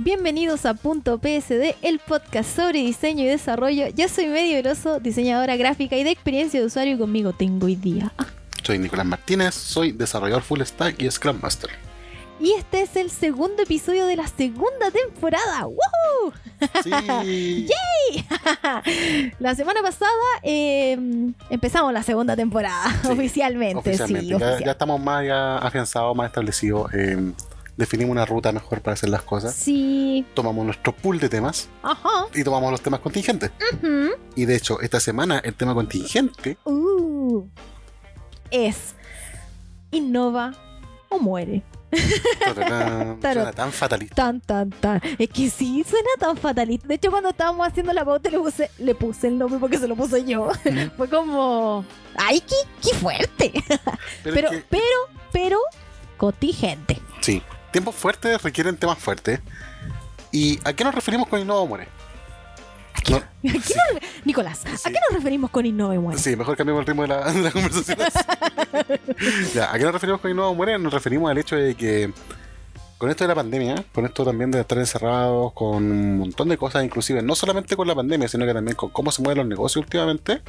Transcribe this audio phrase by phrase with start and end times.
[0.00, 3.88] Bienvenidos a Punto PSD, el podcast sobre diseño y desarrollo.
[3.88, 7.74] Yo soy Medio Veloso, diseñadora gráfica y de experiencia de usuario y conmigo tengo hoy
[7.74, 8.12] día.
[8.62, 11.70] Soy Nicolás Martínez, soy desarrollador full stack y Scrum Master.
[12.38, 15.66] Y este es el segundo episodio de la segunda temporada.
[16.82, 16.90] Sí.
[17.68, 18.26] ¡Yay!
[19.38, 20.10] la semana pasada
[20.42, 20.98] eh,
[21.50, 23.78] empezamos la segunda temporada, Sí, oficialmente.
[23.78, 24.64] Oficialmente, Sí, ya, oficial.
[24.64, 26.92] ya estamos más ya afianzados, más establecidos.
[26.94, 27.32] eh,
[27.76, 29.54] definimos una ruta mejor para hacer las cosas.
[29.54, 32.26] Sí, Tomamos nuestro pool de temas ajá.
[32.34, 33.52] y tomamos los temas contingentes.
[33.80, 34.10] ujú.
[34.34, 37.44] Y de hecho, esta semana el tema contingente Uh,
[38.50, 38.94] es
[39.92, 40.52] innova
[41.08, 41.62] o muere.
[42.44, 43.42] Tararán, Tarot.
[43.44, 44.14] suena tan fatalista.
[44.14, 45.00] Tan, tan, tan.
[45.18, 46.86] Es que sí, suena tan fatalista.
[46.88, 49.88] De hecho, cuando estábamos haciendo la pauta, le puse, le puse el nombre porque se
[49.88, 50.50] lo puse yo.
[50.96, 51.84] Fue como.
[52.16, 52.56] ¡Ay, qué,
[52.90, 53.52] qué fuerte!
[54.24, 54.82] Pero, Pero, que, pero,
[55.32, 55.58] pero,
[56.16, 57.00] contingente.
[57.20, 59.40] sí, tiempos fuertes requieren temas fuertes.
[60.32, 61.62] ¿Y a qué nos referimos con Innova
[63.08, 63.26] Muere?
[63.42, 63.74] No, ¿A qué sí.
[63.92, 64.84] nos Nicolás, ¿a Sí.
[64.92, 66.18] qué nos referimos con innova y muere?
[66.18, 67.98] Sí, mejor cambiemos el ritmo de la, de la conversación.
[69.54, 70.78] ya, ¿A qué nos referimos con Innova Muere?
[70.78, 72.12] Nos referimos al hecho de que
[72.98, 76.56] con esto de la pandemia, con esto también de estar encerrados, con un montón de
[76.58, 79.46] cosas, inclusive no solamente con la pandemia, sino que también con cómo se mueven los
[79.46, 80.42] negocios últimamente,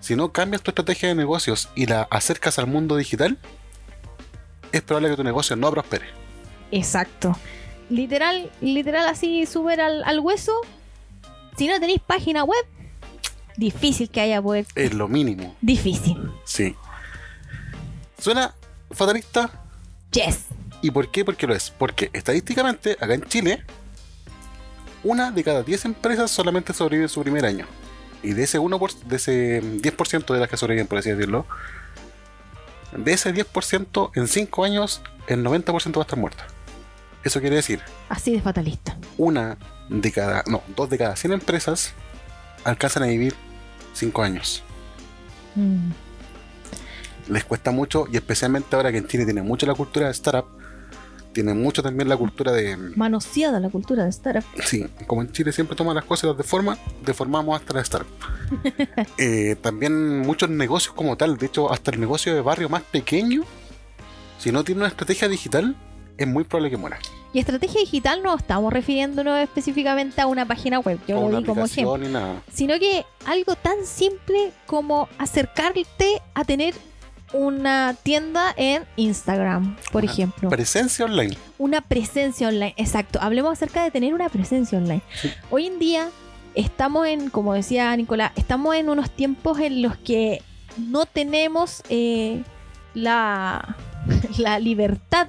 [0.00, 3.36] si no cambias tu estrategia de negocios y la acercas al mundo digital,
[4.72, 6.06] es probable que tu negocio no prospere.
[6.70, 7.36] Exacto.
[7.90, 10.52] Literal, literal así, súper al, al hueso.
[11.60, 12.64] Si no tenéis página web,
[13.58, 14.66] difícil que haya web.
[14.74, 16.16] Es lo mínimo, Difícil.
[16.42, 16.74] sí.
[18.18, 18.54] ¿Suena
[18.90, 19.50] fatalista?
[20.10, 20.46] Yes.
[20.80, 21.22] ¿Y por qué?
[21.22, 21.70] Porque lo es.
[21.70, 23.62] Porque estadísticamente, acá en Chile,
[25.04, 27.66] una de cada 10 empresas solamente sobrevive en su primer año.
[28.22, 31.44] Y de ese 1 por- de ese 10% de las que sobreviven, por así decirlo,
[32.96, 36.46] de ese 10%, en 5 años, el 90% va a estar muerta.
[37.24, 38.96] Eso quiere decir, Así de fatalista.
[39.18, 41.92] una de cada, no, dos de cada 100 empresas
[42.64, 43.34] alcanzan a vivir
[43.94, 44.62] 5 años.
[45.56, 45.90] Mm.
[47.28, 50.46] les cuesta mucho y especialmente ahora que en Chile tiene mucho la cultura de startup,
[51.32, 54.44] tiene mucho también la cultura de, Manoseada la cultura de startup.
[54.64, 58.08] sí, como en Chile siempre toman las cosas y las deforma, deformamos hasta la startup.
[59.18, 63.42] Eh, también muchos negocios como tal, de hecho hasta el negocio de barrio más pequeño,
[64.38, 65.76] si no tiene una estrategia digital,
[66.20, 66.98] es muy probable que muera.
[67.32, 71.38] Y estrategia digital no estamos refiriéndonos específicamente a una página web, yo o lo una
[71.38, 72.42] di como ejemplo, ni nada.
[72.52, 76.74] sino que algo tan simple como acercarte a tener
[77.32, 80.50] una tienda en Instagram, por Una ejemplo.
[80.50, 81.38] Presencia online.
[81.56, 83.18] Una presencia online, exacto.
[83.22, 85.02] Hablemos acerca de tener una presencia online.
[85.14, 85.30] Sí.
[85.50, 86.10] Hoy en día
[86.54, 90.42] estamos en, como decía Nicolás, estamos en unos tiempos en los que
[90.76, 92.42] no tenemos eh,
[92.92, 93.76] la,
[94.38, 95.28] la libertad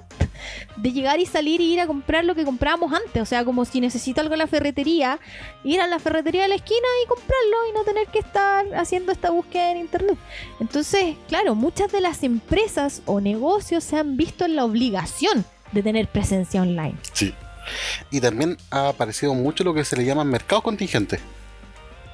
[0.75, 3.22] de llegar y salir y ir a comprar lo que comprábamos antes.
[3.22, 5.19] O sea, como si necesito algo en la ferretería,
[5.63, 9.12] ir a la ferretería de la esquina y comprarlo y no tener que estar haciendo
[9.12, 10.17] esta búsqueda en internet.
[10.59, 15.84] Entonces, claro, muchas de las empresas o negocios se han visto en la obligación de
[15.84, 16.95] tener presencia online.
[17.13, 17.33] Sí.
[18.09, 21.19] Y también ha aparecido mucho lo que se le llama mercado contingente.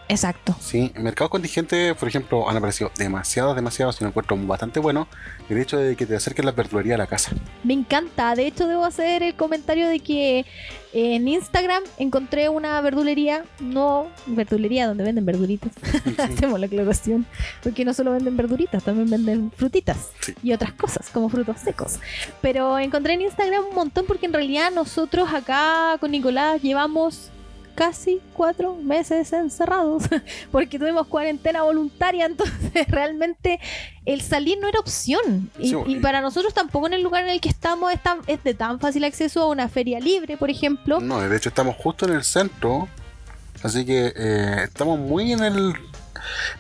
[0.10, 0.56] Exacto.
[0.60, 3.58] Sí, en mercados contingentes, por ejemplo, han aparecido demasiados,
[4.00, 5.08] y me encuentro bastante bueno
[5.50, 7.32] el hecho de que te acerquen las verdulerías a la casa.
[7.64, 8.34] Me encanta.
[8.36, 10.46] De hecho, debo hacer el comentario de que
[10.94, 15.72] en Instagram encontré una verdulería, no verdulería donde venden verduritas.
[16.18, 17.26] Hacemos la aclaración.
[17.62, 20.34] Porque no solo venden verduritas, también venden frutitas Sí.
[20.42, 22.00] y otras cosas, como frutos secos.
[22.42, 27.30] Pero encontré en Instagram un montón porque en realidad nosotros acá con Nicolás llevamos
[27.78, 30.04] casi cuatro meses encerrados
[30.52, 33.60] porque tuvimos cuarentena voluntaria entonces realmente
[34.06, 35.52] el salir no era opción.
[35.60, 38.02] Y, Sí, y y- para nosotros tampoco en el lugar en el que estamos es,
[38.02, 41.00] tan- es de tan fácil acceso a una feria libre por ejemplo.
[41.00, 42.88] No, de hecho estamos justo en el centro,
[43.64, 45.74] así que eh, estamos muy en el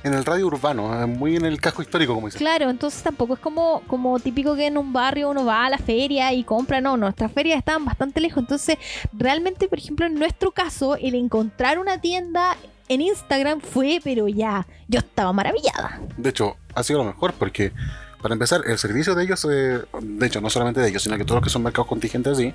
[0.04, 2.40] en el radio urbano, eh, muy en el casco histórico, como dicen.
[2.40, 5.78] Claro, entonces tampoco es como, como típico que en un barrio uno va a la
[5.78, 8.78] feria y compra, no, nuestras ferias estaban bastante lejos, entonces
[9.14, 12.56] realmente, por ejemplo, en nuestro caso, el encontrar una tienda
[12.90, 16.00] en Instagram fue, pero ya, yo estaba maravillada.
[16.18, 17.74] De hecho, ha sido lo mejor porque,
[18.22, 21.26] para empezar, el servicio de ellos, eh, de hecho, no solamente de ellos, sino que
[21.26, 22.54] todos los que son mercados contingentes así,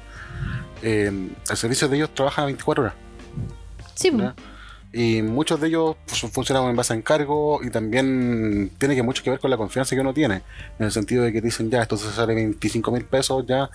[0.83, 2.95] eh, el servicio de ellos trabaja 24 horas.
[3.95, 4.35] Sí, ¿ya?
[4.93, 9.23] Y muchos de ellos pues, funcionan en base a encargo y también tiene que mucho
[9.23, 10.43] que ver con la confianza que uno tiene.
[10.79, 13.71] En el sentido de que dicen, ya, esto se sale 25 mil pesos, ya,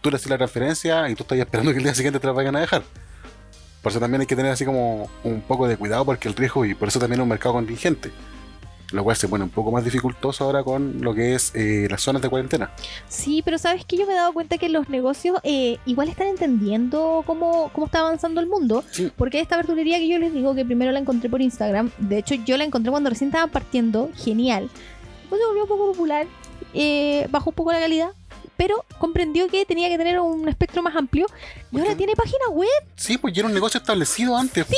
[0.00, 2.32] tú le haces la transferencia y tú estás esperando que el día siguiente te la
[2.32, 2.84] vayan a dejar.
[3.82, 6.64] Por eso también hay que tener así como un poco de cuidado porque el riesgo
[6.64, 8.10] y por eso también es un mercado contingente.
[8.92, 12.02] Lo cual se pone un poco más dificultoso ahora con lo que es eh, las
[12.02, 12.70] zonas de cuarentena.
[13.08, 16.28] Sí, pero sabes que yo me he dado cuenta que los negocios eh, igual están
[16.28, 18.84] entendiendo cómo, cómo está avanzando el mundo.
[18.90, 19.10] Sí.
[19.16, 22.34] Porque esta verdulería que yo les digo que primero la encontré por Instagram, de hecho
[22.34, 24.70] yo la encontré cuando recién estaban partiendo, genial.
[25.28, 26.26] Pues se volvió un poco popular,
[26.74, 28.10] eh, bajó un poco la calidad,
[28.60, 31.24] pero comprendió que tenía que tener un espectro más amplio
[31.72, 32.68] y ahora tiene página web.
[32.94, 34.66] Sí, pues ya era un negocio establecido antes.
[34.66, 34.76] Sí.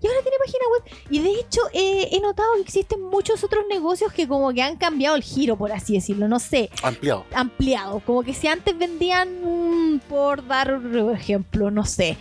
[0.00, 0.82] Y ahora tiene página web.
[1.10, 4.76] Y de hecho, eh, he notado que existen muchos otros negocios que como que han
[4.76, 6.28] cambiado el giro, por así decirlo.
[6.28, 7.26] No sé, Ampliado.
[7.34, 7.98] ampliado.
[8.06, 12.16] Como que si antes vendían, por dar un ejemplo, no sé,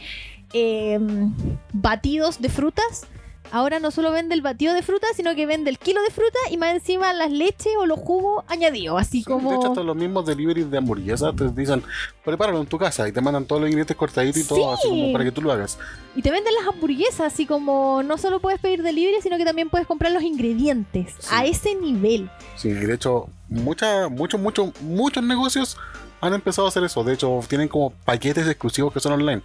[0.51, 1.31] em,
[1.73, 3.05] batidos de frutas.
[3.55, 6.39] Ahora no solo vende el batido de fruta, sino que vende el kilo de fruta
[6.49, 8.99] y más encima las leches o los jugos añadidos.
[8.99, 9.63] Así Sí, De hecho, como...
[9.67, 11.83] hasta los mismos deliveries de hamburguesas te dicen,
[12.25, 14.89] prepáralo en tu casa y te mandan todos los ingredientes cortaditos y todo, así Sí.
[14.89, 15.77] como para que tú lo hagas.
[16.15, 19.69] Y te venden las hamburguesas, así como no solo puedes pedir delivery, sino que también
[19.69, 21.13] puedes comprar los ingredientes.
[21.19, 21.27] Sí.
[21.31, 22.31] A ese nivel.
[22.55, 25.77] Sí, de hecho, mucha, muchos, muchos, muchos negocios
[26.21, 27.03] han empezado a hacer eso.
[27.03, 29.43] De hecho, tienen como paquetes exclusivos que son online.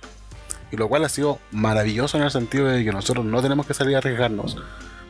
[0.70, 3.74] Y lo cual ha sido maravilloso en el sentido de que nosotros no tenemos que
[3.74, 4.56] salir a arriesgarnos.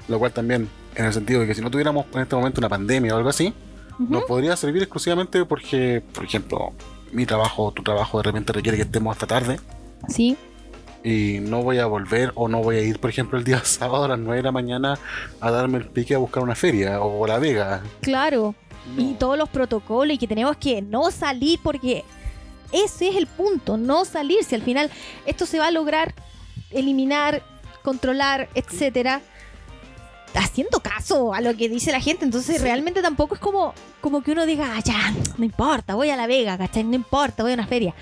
[0.08, 2.68] Lo cual también, en el sentido de que si no tuviéramos en este momento una
[2.68, 3.52] pandemia o algo así,
[3.98, 6.72] nos podría servir exclusivamente porque, por ejemplo,
[7.12, 9.58] mi trabajo, tu trabajo de repente requiere que estemos hasta tarde.
[10.08, 10.36] Sí.
[11.04, 14.04] y no voy a volver o no voy a ir, por ejemplo, el día sábado
[14.04, 14.98] a las 9 de la mañana
[15.40, 17.82] a darme el pique a buscar una feria o La Vega.
[18.00, 18.54] Claro.
[18.96, 22.04] Y todos los protocolos y que tenemos que no salir porque
[22.72, 24.44] ese es el punto, no salir.
[24.44, 24.90] Si al final
[25.26, 26.14] esto se va a lograr
[26.70, 27.42] eliminar,
[27.82, 29.22] controlar, etcétera,
[30.34, 32.24] haciendo caso a lo que dice la gente.
[32.24, 32.62] Entonces Sí.
[32.62, 36.26] realmente tampoco es como, como que uno diga, "Ah, ya, no importa, voy a La
[36.26, 36.84] Vega, ¿cachai?
[36.84, 37.94] No importa, voy a una feria.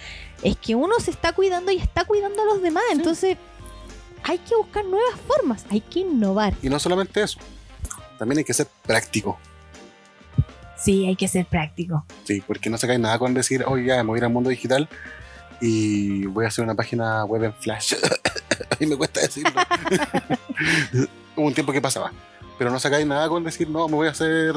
[0.42, 2.82] Es que uno se está cuidando y está cuidando a los demás.
[2.90, 3.36] Entonces
[4.24, 6.54] hay que buscar nuevas formas, hay que innovar.
[6.62, 7.38] Y no solamente eso,
[8.18, 9.38] también hay que ser práctico.
[10.76, 12.05] Sí, hay que ser práctico.
[12.25, 14.32] Sí, porque no se cae nada con decir, oye, ya me voy a ir al
[14.32, 14.88] mundo digital
[15.61, 17.94] y voy a hacer una página web en Flash.
[18.70, 19.50] a mí me cuesta decirlo.
[21.37, 22.12] Hubo un tiempo que pasaba.
[22.58, 24.55] Pero no sacáis nada con decir, no, me voy a hacer.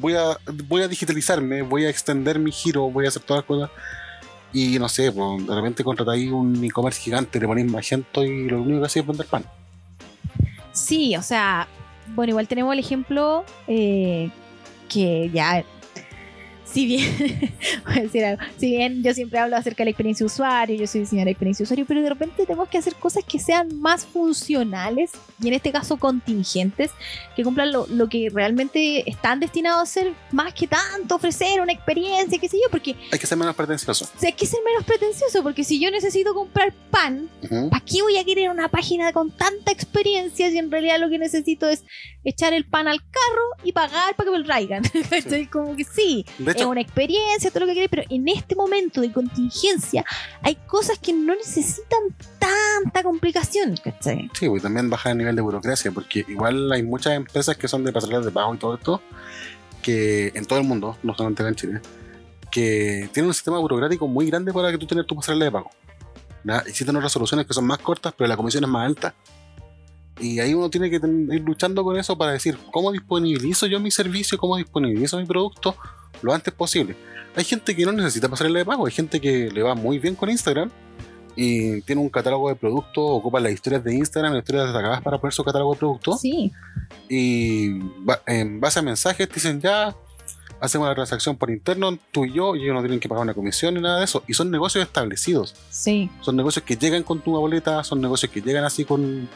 [0.00, 0.36] Voy a,
[0.66, 3.70] voy a digitalizarme, voy a extender mi giro, voy a hacer todas las cosas.
[4.52, 8.62] Y no sé, pues, de repente contratáis un e-commerce gigante, le ponéis magento y lo
[8.62, 9.44] único que hacéis es vender pan.
[10.72, 11.68] Sí, o sea,
[12.14, 14.30] bueno, igual tenemos el ejemplo eh,
[14.88, 15.64] que ya,
[16.64, 17.16] si bien,
[17.86, 20.76] voy a decir algo, si bien yo siempre hablo acerca de la experiencia de usuario,
[20.76, 23.38] yo soy diseñadora de experiencia de usuario, pero de repente tenemos que hacer cosas que
[23.38, 25.12] sean más funcionales
[25.42, 26.90] y en este caso contingentes,
[27.34, 31.72] que cumplan lo, lo que realmente están destinados a hacer más que tanto, ofrecer una
[31.72, 34.06] experiencia, qué sé yo, porque Hay que ser menos pretencioso.
[34.22, 37.70] hay que ser menos pretencioso, porque si yo necesito comprar pan, Ujú.
[37.70, 41.18] ¿Para qué voy a querer una página con tanta experiencia si en realidad lo que
[41.18, 41.84] necesito es
[42.30, 44.82] echar el pan al carro y pagar para que me lo traigan?
[45.52, 48.54] Como que sí, De es hecho, una experiencia, todo lo que quieras, pero en este
[48.54, 50.04] momento de contingencia
[50.42, 52.00] hay cosas que no necesitan
[52.38, 54.30] tanta complicación, ¿cachai?
[54.32, 57.84] Sí, y también baja el nivel de burocracia, porque igual hay muchas empresas que son
[57.84, 59.02] de pasarelas de pago y todo esto,
[59.82, 61.80] que en todo el mundo, no solamente acá en Chile,
[62.50, 65.70] que tienen un sistema burocrático muy grande para que tú tengas tu pasarela de pago.
[66.66, 69.14] Existen otras soluciones que son más cortas, pero la comisión es más alta.
[70.20, 73.90] Y ahí uno tiene que ir luchando con eso para decir cómo disponibilizo yo mi
[73.90, 75.76] servicio, cómo disponibilizo mi producto
[76.22, 76.96] lo antes posible.
[77.36, 80.14] Hay gente que no necesita pasarela de pago, hay gente que le va muy bien
[80.14, 80.70] con Instagram
[81.36, 85.18] y tiene un catálogo de productos, ocupa las historias de Instagram, las historias destacadas para
[85.18, 86.20] poner su catálogo de productos.
[86.20, 86.52] Sí,
[87.08, 87.78] y
[88.26, 89.94] en base a mensajes te dicen ya
[90.60, 93.34] hacemos la transacción por interno tú y yo y ellos no tienen que pagar una
[93.34, 95.54] comisión ni nada de eso y son negocios establecidos.
[95.70, 99.28] Sí, son negocios que llegan con tu boleta son negocios que llegan así con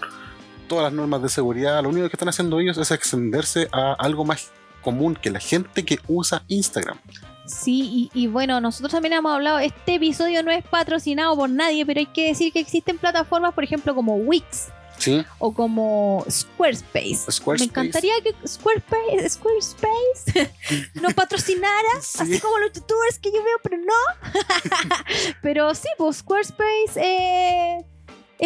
[0.69, 4.25] todas las normas de seguridad lo único que están haciendo ellos es extenderse a algo
[4.25, 4.51] más
[4.83, 6.99] común que la gente que usa Instagram
[7.47, 11.85] sí, y, y bueno, nosotros también hemos hablado, este episodio no es patrocinado por nadie,
[11.85, 15.25] pero hay que decir que existen plataformas, por ejemplo, como Wix, ¿sí?
[15.39, 17.31] o como Squarespace.
[17.31, 17.59] Squarespace.
[17.59, 20.51] Me encantaría que Squarespace, Squarespace
[21.03, 22.19] nos patrocinara, Sí.
[22.23, 24.31] así como los youtubers que yo veo, pero no.
[25.43, 27.85] pero sí, pues Squarespace eh,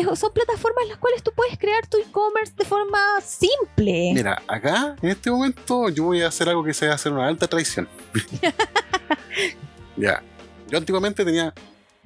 [0.00, 4.12] es- son plataformas en las cuales tú puedes crear tu e-commerce de forma simple.
[4.14, 7.46] Mira, acá en este momento yo voy a hacer algo que sea hacer una alta
[7.46, 7.88] traición.
[9.96, 10.22] ya.
[10.68, 11.52] Yo antiguamente tenía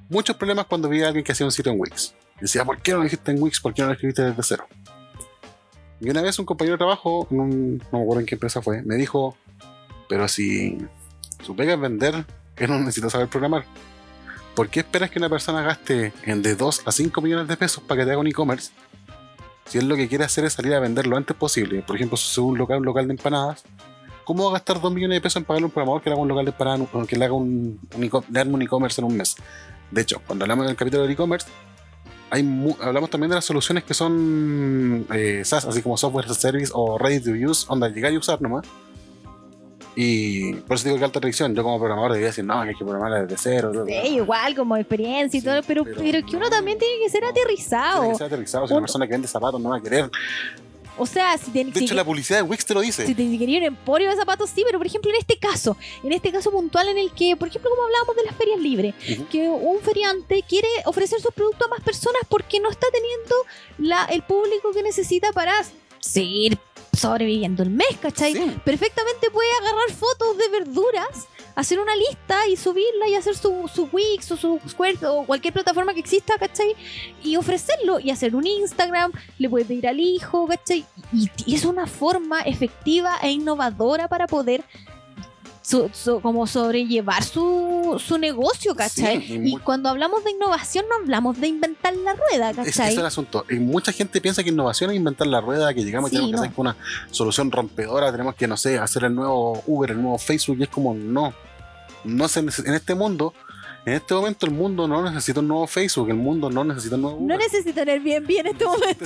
[0.09, 2.13] muchos problemas cuando veía a alguien que hacía un sitio en Wix.
[2.39, 3.59] Decía, ¿por qué no lo hiciste en Wix?
[3.59, 4.67] ¿Por qué no lo escribiste desde cero?
[5.99, 8.61] Y una vez un compañero de trabajo, en un- no me acuerdo en qué empresa
[8.61, 9.37] fue, me dijo,
[10.09, 10.77] pero si
[11.43, 12.25] su pega es vender,
[12.57, 13.65] él no necesita saber programar.
[14.55, 17.83] ¿Por qué esperas que una persona gaste en de 2 a 5 millones de pesos
[17.83, 18.71] para que te haga un e-commerce?
[19.65, 22.17] Si él lo que quiere hacer es salir a vender lo antes posible, por ejemplo,
[22.17, 23.63] si es un local, un local de empanadas,
[24.25, 26.13] ¿cómo va a gastar 2 millones de pesos en pagarle a un programador que le
[26.15, 27.79] haga un local de empanadas, que haga un,
[28.61, 29.37] e-commerce en un mes?
[29.89, 31.47] De hecho, cuando hablamos del capítulo del e-commerce,
[32.29, 36.71] hablamos también de las soluciones que son eh, SaaS, así como software as a service
[36.75, 38.65] o ready to use, onda, llegar y usar nomás.
[39.95, 42.75] Y por eso digo que alta tradición, yo como programador debería decir, no, que hay
[42.75, 43.71] que programar desde cero.
[43.73, 44.05] Sí, bla".
[44.07, 46.49] igual, como experiencia y Sí, todo, pero, pero pero, que uno no.
[46.49, 47.99] también tiene que ser aterrizado.
[48.01, 50.09] Tiene que ser aterrizado, si una persona que vende zapatos no va a querer.
[50.97, 53.05] O sea, si, te, De si- hecho, la publicidad de Wix te lo dice.
[53.05, 56.11] si te quería un emporio de zapatos, sí, pero por ejemplo en este caso, en
[56.11, 58.93] este caso puntual en el que, por ejemplo, como hablábamos de las ferias libres,
[59.31, 63.35] que un feriante quiere ofrecer sus productos a más personas porque no está teniendo
[63.79, 65.53] la, el público que necesita para
[65.99, 66.57] seguir
[67.01, 68.33] sobreviviendo el mes, ¿cachai?
[68.33, 68.57] Sí.
[68.63, 73.89] Perfectamente puede agarrar fotos de verduras, hacer una lista y subirla y hacer su, su
[73.91, 76.75] Wix o su Square o cualquier plataforma que exista, ¿cachai?
[77.23, 80.85] Y ofrecerlo y hacer un Instagram, le puede pedir al hijo, ¿cachai?
[81.11, 84.63] Y, y es una forma efectiva e innovadora para poder
[85.93, 89.21] so- como sobrellevar su, su negocio, ¿cachai?
[89.21, 92.93] Sí, y cuando hablamos de innovación no hablamos de inventar la rueda, Es, ese ¿cachai?
[92.93, 93.45] es el asunto.
[93.49, 96.41] Y mucha gente piensa que innovación es inventar la rueda, que llegamos Sí, y tenemos
[96.41, 96.75] que hacer una
[97.11, 100.69] solución rompedora, tenemos que, no sé, hacer el nuevo Uber, el nuevo Facebook, y es
[100.69, 101.33] como, no.
[102.03, 103.33] No neces- en este mundo,
[103.85, 107.01] en este momento el mundo no necesita un nuevo Facebook, el mundo no necesita un
[107.01, 107.37] nuevo No Uber.
[107.39, 109.05] necesito tener bien bien en este momento.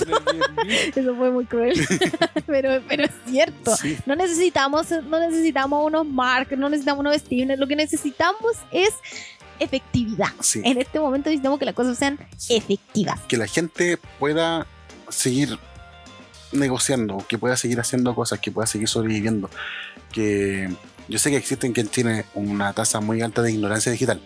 [0.64, 1.80] Necesita Eso fue muy cruel.
[2.46, 3.74] pero, pero es cierto.
[3.76, 7.58] Sí, No necesitamos, no necesitamos unos Mark, no necesitamos unos Steven.
[7.58, 8.90] Lo que necesitamos es
[9.58, 10.28] efectividad.
[10.40, 10.60] sí.
[10.64, 12.18] En este momento necesitamos que las cosas sean
[12.50, 13.20] efectivas.
[13.28, 14.66] que la gente pueda
[15.08, 15.58] seguir
[16.52, 19.48] negociando, que pueda seguir haciendo cosas, que pueda seguir sobreviviendo.
[20.12, 20.68] Que
[21.08, 24.20] yo sé que existe que tiene una tasa muy alta de ignorancia digital,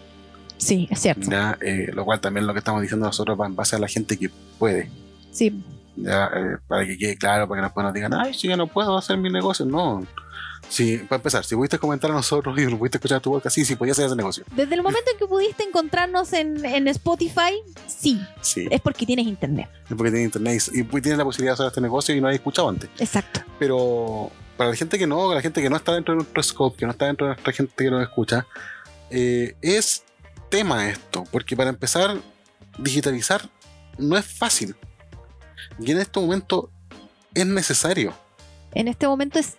[0.61, 1.31] Sí, es cierto.
[1.31, 1.57] ¿ya?
[1.61, 4.17] Eh, lo cual también lo que estamos diciendo nosotros va en base a la gente
[4.19, 4.91] que puede.
[5.33, 5.63] Sí.
[5.97, 6.27] ¿ya?
[6.27, 8.97] Eh, para que quede claro, para que después nos digan, ay, si yo no puedo
[8.97, 9.65] hacer mi negocio.
[9.67, 10.07] No.
[10.69, 13.75] Si, para empezar, si pudiste comentar a nosotros y pudiste escuchar tu podcast, sí, sí,
[13.75, 14.45] podías hacer ese negocio.
[14.55, 17.55] Desde el momento en que pudiste encontrarnos en, en Spotify,
[17.89, 19.69] sí, Sí, es porque tienes internet.
[19.89, 22.29] es porque tiene internet y, y tienes la posibilidad de hacer este negocio y no
[22.29, 22.89] habéis escuchado antes.
[23.01, 23.41] Exacto.
[23.59, 26.77] pero para la gente que no, la gente que no está dentro de nuestro scope,
[26.77, 28.47] que no está dentro de nuestra gente que nos escucha,
[29.11, 30.05] eh, es
[30.51, 32.17] tema esto, porque para empezar,
[32.79, 33.49] digitalizar
[33.99, 34.75] no es fácil.
[35.79, 36.71] Y en este momento
[37.35, 38.13] es necesario.
[38.75, 39.57] En este momento es,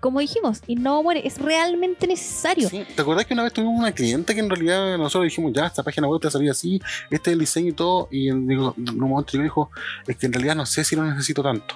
[0.00, 2.68] como dijimos, y no muere, es realmente necesario.
[2.68, 2.84] ¿sí?
[2.94, 5.82] ¿Te acordás que una vez tuvimos una cliente que en realidad nosotros dijimos, ya, esta
[5.82, 8.90] página web te salía así, este es el diseño y todo, y en, digo, en
[8.90, 9.70] un momento yo dijo,
[10.06, 11.74] es que en realidad no sé si lo necesito tanto.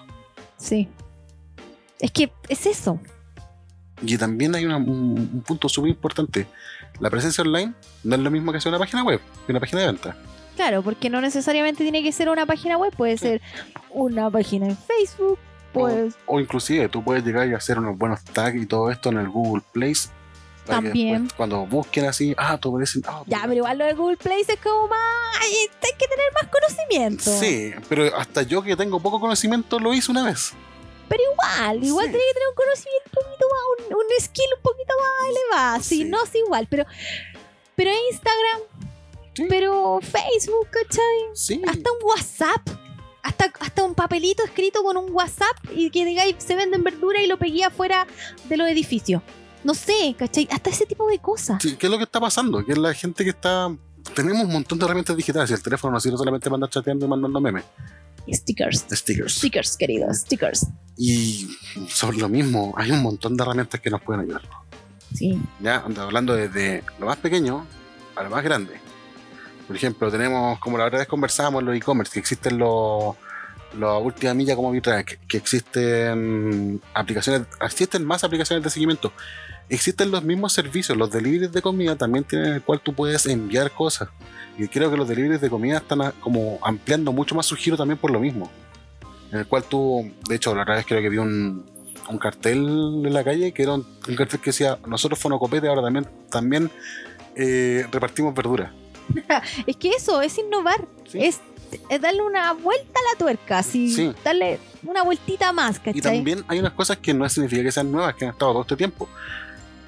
[0.56, 0.88] Sí.
[1.98, 2.98] Es que es eso.
[4.04, 6.46] Y también hay una- un, un punto súper importante.
[7.00, 7.72] La presencia online
[8.04, 10.16] no es lo mismo que hacer una página web, que una página de venta.
[10.56, 13.40] Claro, porque no necesariamente tiene que ser una página web, puede ser
[13.90, 15.38] una página en Facebook,
[15.72, 19.18] pues O inclusive tú puedes llegar y hacer unos buenos tags y todo esto en
[19.18, 20.10] el Google Place.
[20.66, 21.28] También.
[21.36, 23.02] cuando busquen así, ah, tú aparecen.
[23.08, 24.98] Ah, ya, pero igual lo de Google Place es como más,
[25.40, 25.50] ay,
[25.82, 27.24] hay que tener más conocimiento.
[27.24, 30.54] Sí, pero hasta yo que tengo poco conocimiento lo hice una vez.
[31.12, 32.10] Pero igual, igual Sí.
[32.12, 35.82] tiene que tener un conocimiento un poquito más, un, un skill un poquito más elevado.
[35.82, 36.04] Sí, Sí.
[36.04, 36.86] no es igual, pero,
[37.76, 38.60] pero Instagram,
[39.34, 39.46] Sí.
[39.48, 41.64] pero Facebook, ¿cachai?
[41.68, 42.62] Hasta un WhatsApp.
[43.22, 47.26] Hasta, hasta un papelito escrito con un WhatsApp y que digáis se venden verduras y
[47.28, 48.06] lo pegué afuera
[48.48, 49.22] de los edificios.
[49.64, 50.48] No sé, ¿cachai?
[50.50, 51.62] Hasta ese tipo de cosas.
[51.62, 52.64] Sí, ¿Qué es lo que está pasando?
[52.64, 53.70] Que la gente que está.
[54.16, 57.06] Tenemos un montón de herramientas digitales y el teléfono no sirve solamente para andar chateando
[57.06, 57.62] y mandando memes,
[58.30, 58.86] Stickers.
[58.90, 59.34] stickers.
[59.34, 60.66] Stickers, queridos, stickers.
[60.96, 61.56] Y
[61.88, 64.42] sobre lo mismo, hay un montón de herramientas que nos pueden ayudar.
[65.14, 65.40] Sí.
[65.60, 67.66] Ya, ando hablando desde lo más pequeño
[68.16, 68.80] a lo más grande.
[69.66, 73.16] Por ejemplo, tenemos, como la otra vez conversábamos, los e-commerce, que existen los
[73.78, 79.12] la última milla como Bitrack, que existen aplicaciones, existen más aplicaciones de seguimiento.
[79.68, 83.70] Existen los mismos servicios, los deliveries de comida también tienen el cual tú puedes enviar
[83.70, 84.08] cosas.
[84.58, 87.76] Y creo que los deliveries de comida están a- como ampliando mucho más su giro
[87.76, 88.50] también por lo mismo.
[89.30, 91.64] En el cual tú, de hecho, la otra vez creo que vi un,
[92.08, 92.58] un cartel
[93.06, 96.70] en la calle que era un, un cartel que decía nosotros Fonocopete ahora también también
[97.34, 98.70] eh, repartimos verduras
[99.66, 100.86] Es que eso es innovar.
[101.08, 101.24] Sí.
[101.24, 101.40] Es,
[101.88, 103.90] es darle una vuelta a la tuerca, así.
[103.94, 104.12] Sí.
[104.22, 105.96] Darle una vueltita más, ¿cachai?
[105.98, 108.62] y también hay unas cosas que no significa que sean nuevas que han estado todo
[108.62, 109.08] este tiempo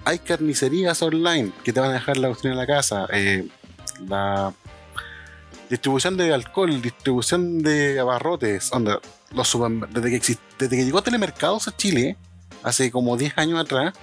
[0.06, 3.46] hay carnicerías online que te van a dejar la cuestión en la casa eh,
[4.06, 4.52] la
[5.70, 9.00] distribución de alcohol distribución de abarrotes onda,
[9.32, 9.56] los
[9.90, 12.16] desde que exist- desde que llegó Telemercados a Chile
[12.62, 13.94] hace como 10 años atrás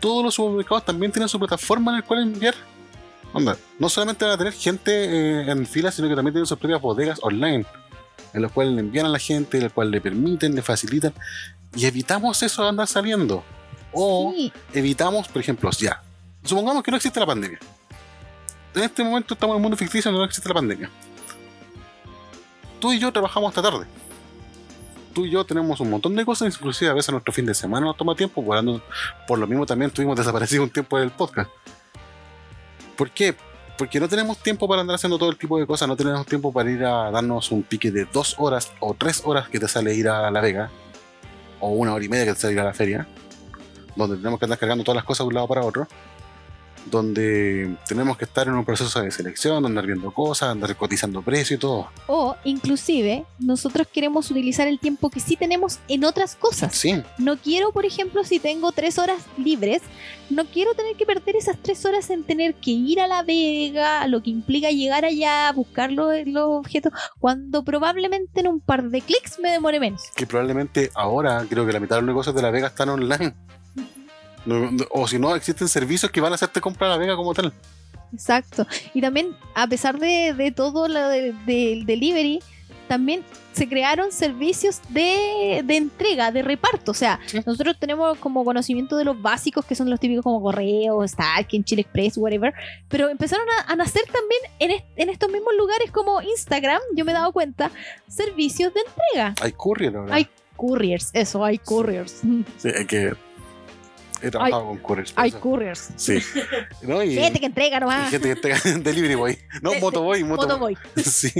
[0.00, 2.54] todos los supermercados también tienen su plataforma en la cual enviar
[3.34, 6.58] Onda, no solamente van a tener gente eh, en fila, sino que también tienen sus
[6.58, 7.64] propias bodegas online.
[8.34, 11.14] en los cuales le envían a la gente, en los cuales le permiten, le facilitan,
[11.74, 13.42] y evitamos eso de andar saliendo.
[13.92, 16.02] O Sí, evitamos, por ejemplo, ya,
[16.44, 17.58] supongamos que no existe la pandemia.
[18.74, 20.90] En este momento estamos en un mundo ficticio donde no existe la pandemia.
[22.80, 23.86] Tú y yo trabajamos hasta tarde.
[25.14, 27.86] Tú y yo tenemos un montón de cosas, inclusive a veces nuestro fin de semana
[27.86, 28.82] nos toma tiempo, por, ando-
[29.28, 31.50] por lo mismo también estuvimos desaparecidos un tiempo del podcast.
[32.96, 33.36] ¿Por qué?
[33.76, 36.50] Porque no tenemos tiempo para andar haciendo todo el tipo de cosas, no tenemos tiempo
[36.50, 39.94] para ir a darnos un pique de dos horas o tres horas que te sale
[39.94, 40.70] ir a La Vega,
[41.60, 43.06] o una hora y media que te sale ir a la feria,
[43.94, 45.86] donde tenemos que andar cargando todas las cosas de un lado para otro,
[46.86, 51.52] donde tenemos que estar en un proceso de selección, andar viendo cosas, andar cotizando precios
[51.52, 51.88] y todo.
[52.06, 56.74] O inclusive nosotros queremos utilizar el tiempo que sí tenemos en otras cosas.
[56.74, 59.82] Sí, No quiero, por ejemplo, si tengo tres horas libres,
[60.30, 64.06] no quiero tener que perder esas tres horas en tener que ir a La Vega,
[64.08, 69.00] lo que implica llegar allá, buscar los, los objetos, cuando probablemente en un par de
[69.02, 70.02] clics me demore menos.
[70.16, 73.34] que probablemente ahora creo que la mitad de los negocios de La Vega están online.
[74.46, 77.32] No- no- o si no, existen servicios que van a hacerte comprar La Vega como
[77.34, 77.52] tal.
[78.12, 78.66] Exacto.
[78.94, 82.40] Y también, a pesar de, de todo lo de- del delivery,
[82.88, 83.22] también
[83.54, 86.90] se crearon servicios de, de entrega, de reparto.
[86.90, 87.38] O sea, Sí.
[87.46, 91.82] nosotros tenemos como conocimiento de los básicos, que son los típicos como Correo, Stark, Chile
[91.82, 92.52] Express, whatever.
[92.88, 97.04] Pero empezaron a, a nacer también en, est- en estos mismos lugares como Instagram, yo
[97.06, 97.70] me he dado cuenta,
[98.08, 99.34] servicios de entrega.
[99.40, 100.14] Hay courier ahora.
[100.14, 102.20] Hay couriers, eso, hay couriers.
[102.58, 103.14] Sí, es que
[104.22, 105.12] he trabajado con couriers.
[105.16, 105.90] Hay couriers.
[105.96, 106.18] Sí.
[106.82, 107.02] ¿No?
[107.02, 108.10] Y, Gente que entrega y nomás.
[108.10, 109.38] gente que tenga delivery boy.
[109.62, 110.74] No, De- motoboy, motoboy.
[110.74, 110.78] Motoboy.
[111.04, 111.30] Sí.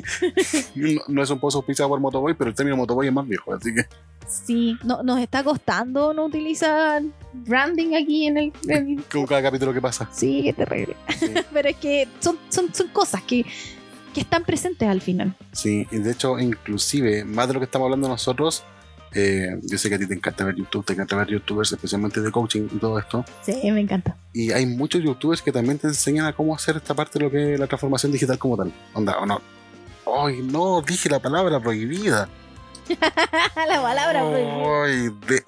[0.75, 3.55] No, no es un pozo auspiciado por motoboy, pero el término motoboy es más viejo,
[3.55, 3.87] así que
[4.27, 8.53] Sí, no, nos está costando no utilizar branding aquí en el...
[8.69, 10.09] en- con cada capítulo que pasa.
[10.13, 10.97] Sí, qué terrible.
[11.19, 11.35] Sí.
[11.53, 13.45] Pero es que son, son, son cosas que,
[14.15, 15.35] que están presentes al final.
[15.53, 18.63] Sí, y de hecho, inclusive, más de lo que estamos hablando nosotros,
[19.15, 22.21] eh, yo sé que a ti te encanta ver YouTube, te encanta ver youtubers, especialmente
[22.21, 23.25] de coaching y todo esto.
[23.43, 24.17] Sí, me encanta.
[24.33, 27.31] Y hay muchos youtubers que también te enseñan a cómo hacer esta parte de lo
[27.31, 28.73] que es la transformación digital como tal.
[28.95, 29.41] Onda, o no.
[30.25, 32.29] Ay, no, dije la palabra prohibida.
[33.69, 34.83] La palabra prohibida.
[34.85, 35.45] Ay, de-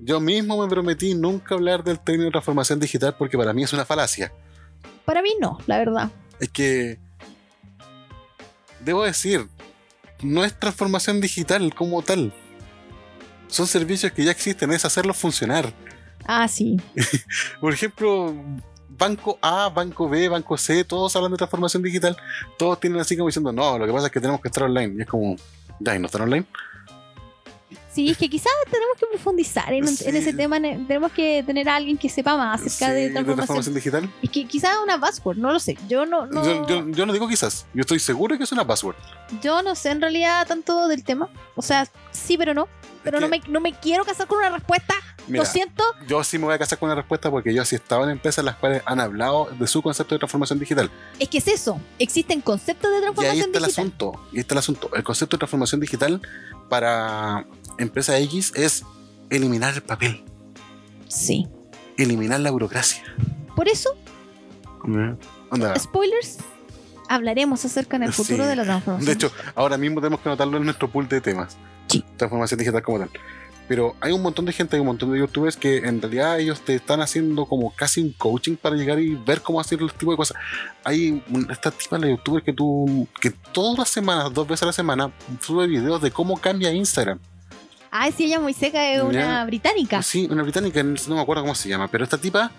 [0.00, 3.84] Yo mismo me prometí nunca hablar del término transformación digital porque para mí es una
[3.84, 4.32] falacia.
[5.04, 6.10] Para mí no, la verdad.
[6.40, 6.98] Es que.
[8.84, 9.46] Debo decir,
[10.22, 12.32] no es transformación digital como tal.
[13.50, 15.72] Son servicios que ya existen, es hacerlos funcionar.
[16.26, 16.76] Ah, sí.
[17.60, 18.34] Por ejemplo,
[18.88, 22.16] Banco A, Banco B, Banco C, todos hablan de transformación digital.
[22.58, 24.94] Todos tienen así como diciendo, no, lo que pasa es que tenemos que estar online.
[24.98, 25.36] Y es como,
[25.80, 26.46] ya, ¿y no están online?
[27.92, 30.04] Sí, es que quizás tenemos que profundizar en, Sí.
[30.08, 30.60] en ese tema.
[30.60, 33.74] ne- Tenemos que tener a alguien que sepa más acerca Sí, de transformación.
[33.74, 34.10] digital.
[34.22, 35.76] Es que quizás una buzzword, no lo sé.
[35.88, 38.64] Yo no, no, Yo, yo- yo no digo quizás, yo estoy seguro que es una
[38.64, 38.94] password.
[39.42, 41.28] yo no sé en realidad tanto del tema.
[41.56, 42.68] O sea, sí, pero no.
[43.02, 44.94] Pero Es no, me, no me quiero casar con una respuesta.
[45.26, 45.84] Mira, Lo siento.
[46.08, 48.10] yo sí me voy a casar con una respuesta porque yo sí he estado en
[48.10, 50.90] empresas en las cuales han hablado de su concepto de transformación digital.
[51.18, 51.80] Es que es eso.
[51.98, 53.84] Existen conceptos de Y ahí transformación está el digital.
[53.86, 54.26] asunto.
[54.32, 54.90] Y está el asunto.
[54.94, 56.20] El concepto de transformación digital
[56.68, 57.46] para
[57.78, 58.84] empresa X es
[59.30, 60.24] eliminar el papel,
[61.08, 61.46] Sí.
[61.96, 63.02] eliminar la burocracia.
[63.54, 63.90] Por eso,
[65.50, 66.38] Onda, spoilers,
[67.08, 68.48] hablaremos acerca en el futuro Sí.
[68.50, 69.06] de la transformación.
[69.06, 71.56] de hecho, ahora mismo tenemos que anotarlo en nuestro pool de temas.
[71.90, 72.04] Sí.
[72.16, 73.10] Transformación digital como tal.
[73.68, 76.60] Pero hay un montón de gente, hay un montón de youtubers que en realidad ellos
[76.60, 80.14] te están haciendo como casi un coaching para llegar y ver cómo hacer los tipos
[80.14, 80.36] de cosas.
[80.82, 84.72] Hay esta tipa de youtuber que tú, que todas las semanas, dos veces a la
[84.72, 87.20] semana, sube videos de cómo cambia Instagram.
[87.92, 90.02] Ay, sí, ella muy seca, es una británica.
[90.02, 92.50] Sí, una británica, no me acuerdo cómo se llama, pero esta tipa,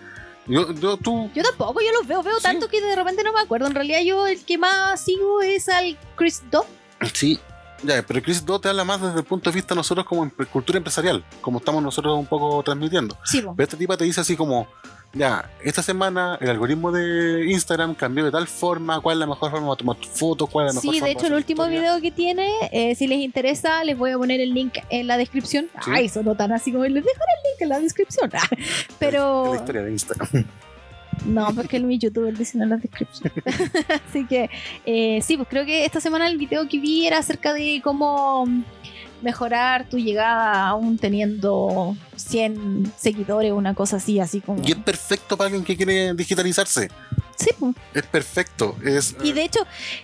[0.47, 2.43] yo, yo tú, Yo tampoco, yo los veo, veo Sí.
[2.43, 3.67] tanto que de repente no me acuerdo.
[3.67, 6.65] En realidad yo el que más sigo es al Chris Do.
[7.13, 7.37] sí,
[7.83, 10.29] ya, pero Chris Do te habla más desde el punto de vista de nosotros como
[10.51, 13.17] cultura empresarial, como estamos nosotros un poco transmitiendo.
[13.25, 13.41] Sí.
[13.41, 14.67] Pero esta tipa te dice así como,
[15.13, 19.51] ya, esta semana el algoritmo de Instagram cambió de tal forma, cuál es la mejor
[19.51, 21.79] forma de tomar fotos, cuál es la mejor Sí, forma de hecho el último historia.
[21.81, 25.17] video que tiene, eh, si les interesa, les voy a poner el link en la
[25.17, 25.67] descripción.
[25.83, 25.91] Sí.
[25.93, 28.29] Ay, sonó tan así como les dejo el link en la descripción.
[28.29, 28.39] De
[28.99, 30.45] Pero la historia de Instagram.
[31.25, 33.31] No, porque el mi youtuber dice en la descripción.
[34.09, 34.49] así que
[34.85, 38.45] eh, sí, pues creo que esta semana el video que vi era acerca de cómo
[39.21, 44.63] mejorar tu llegada aún teniendo 100 seguidores, una cosa así, así como...
[44.67, 46.89] Y es perfecto para alguien que quiere digitalizarse.
[47.35, 47.75] Sí, pues.
[47.93, 48.75] Es perfecto.
[48.83, 49.59] Es, Y de hecho,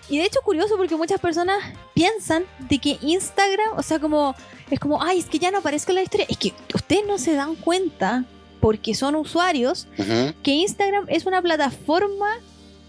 [0.09, 1.57] y de hecho curioso porque muchas personas
[1.93, 4.35] piensan de que Instagram, o sea, como
[4.69, 6.25] es como, ay, es que ya no aparezco en la historia.
[6.29, 8.25] Es que ustedes no se dan cuenta
[8.59, 9.87] porque son usuarios
[10.43, 12.27] que Instagram es una plataforma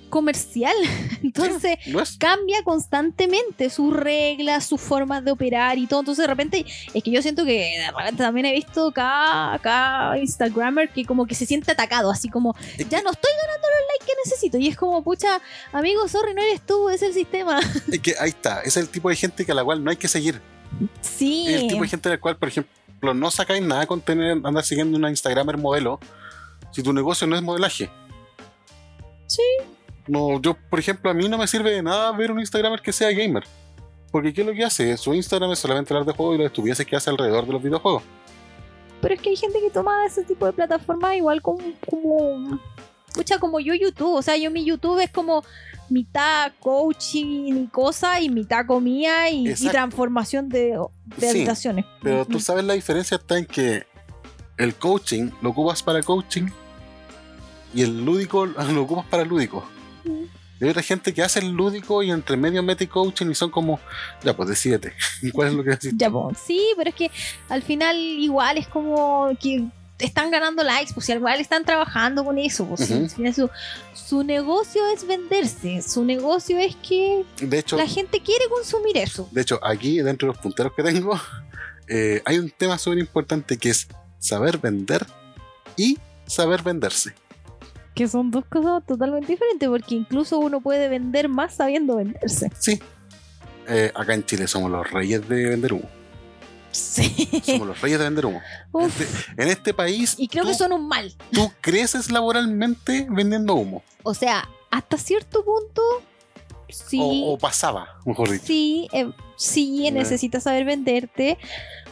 [0.09, 0.75] comercial.
[1.23, 1.77] Entonces,
[2.19, 6.01] cambia constantemente sus reglas, sus formas de operar y todo.
[6.01, 10.19] Entonces, de repente, es que yo siento que de repente también he visto acá, acá
[10.19, 14.07] Instagramer que como que se siente atacado, así como, ya no estoy ganando los likes
[14.07, 14.59] que necesito.
[14.59, 15.41] Y es como, pucha,
[15.73, 17.61] amigo, sorry, no eres tú, es el sistema.
[17.91, 18.63] Es que ahí está.
[18.63, 20.41] Es el tipo de gente que a la cual no hay que seguir.
[21.01, 21.47] Sí.
[21.49, 24.39] Es el tipo de gente a la cual, por ejemplo, no sacáis nada con tener,
[24.45, 26.01] andar siguiendo una Instagramer modelo
[26.71, 27.91] si tu negocio no es modelaje.
[29.27, 29.43] Sí.
[30.07, 32.93] No, yo, por ejemplo, a mí no me sirve de nada ver un Instagramer que
[32.93, 33.45] sea gamer.
[34.11, 34.97] Porque ¿qué es lo que hace?
[34.97, 37.63] Su Instagram es solamente hablar de juegos y las estupideces que hace alrededor de los
[37.63, 38.03] videojuegos.
[39.01, 42.59] Pero es que hay gente que toma ese tipo de plataformas igual como, como
[43.15, 44.15] pucha, como yo YouTube.
[44.15, 45.45] O sea, yo mi YouTube es como
[45.91, 50.79] mitad coaching y cosa y mitad comida y, transformación de,
[51.17, 51.85] de Sí, habitaciones.
[52.03, 53.87] Pero tú sabes la diferencia está en que
[54.57, 56.49] el coaching lo ocupas para coaching
[57.75, 59.65] y el lúdico lo ocupas para lúdico.
[60.05, 60.25] Mm.
[60.61, 63.51] Y hay otra gente que hace el lúdico y entre medio mete coaching y son
[63.51, 63.79] como,
[64.25, 64.93] ya pues decídete,
[65.33, 65.93] ¿cuál es lo que decís?
[65.97, 66.33] Ya, po.
[66.35, 67.11] sí, pero es que
[67.49, 69.65] al final igual es como que
[69.99, 73.51] están ganando likes, pues si igual están trabajando con eso, pues al final su,
[73.95, 79.29] su negocio es venderse, su negocio es que De hecho, la gente quiere consumir eso.
[79.33, 81.19] de hecho, aquí dentro de los punteros que tengo,
[81.89, 85.07] eh, hay un tema súper importante que es saber vender
[85.77, 87.15] y saber venderse.
[87.95, 92.51] Que son dos cosas totalmente diferentes, porque incluso uno puede vender más sabiendo venderse.
[92.59, 92.81] Sí.
[93.67, 95.89] Eh, acá en Chile somos los reyes de vender humo.
[96.71, 97.29] Sí.
[97.45, 98.41] Somos los reyes de vender humo.
[98.73, 101.15] Uf, Este- en este país, y creo tú, que son un mal.
[101.33, 103.83] tú creces laboralmente vendiendo humo.
[104.03, 105.83] O sea, hasta cierto punto,
[106.69, 106.99] sí.
[107.01, 108.45] O, o pasaba, mejor dicho.
[108.47, 111.39] Sí, eh, sí, necesitas saber venderte,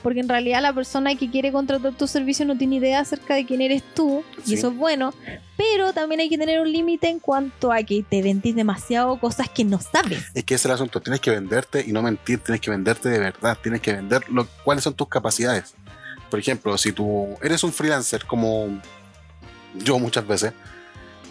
[0.02, 3.44] porque en realidad la persona que quiere contratar tu servicio no tiene idea acerca de
[3.46, 4.52] quién eres tú, Sí.
[4.52, 5.12] y eso es bueno,
[5.56, 9.48] pero también hay que tener un límite en cuanto a que te vendís demasiado cosas
[9.48, 10.24] que no sabes.
[10.34, 11.00] Es que ese es el asunto.
[11.00, 12.38] Tienes que venderte y no mentir.
[12.40, 13.56] Tienes que venderte de verdad.
[13.62, 15.74] Tienes que vender lo, cuáles son tus capacidades.
[16.30, 18.68] Por ejemplo, si tú eres un freelancer, como
[19.74, 20.52] yo muchas veces,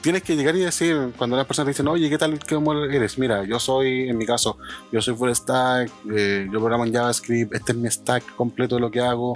[0.06, 3.18] tienes que llegar y decir, cuando las personas te dicen, oye, ¿qué tal cómo eres?
[3.18, 4.56] Mira, yo soy, en mi caso,
[4.92, 8.82] yo soy full stack, eh, yo programo en JavaScript, este es mi stack completo de
[8.82, 9.34] lo que hago.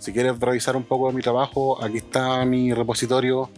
[0.00, 3.48] Si quieres revisar un poco de mi trabajo, aquí está mi repositorio.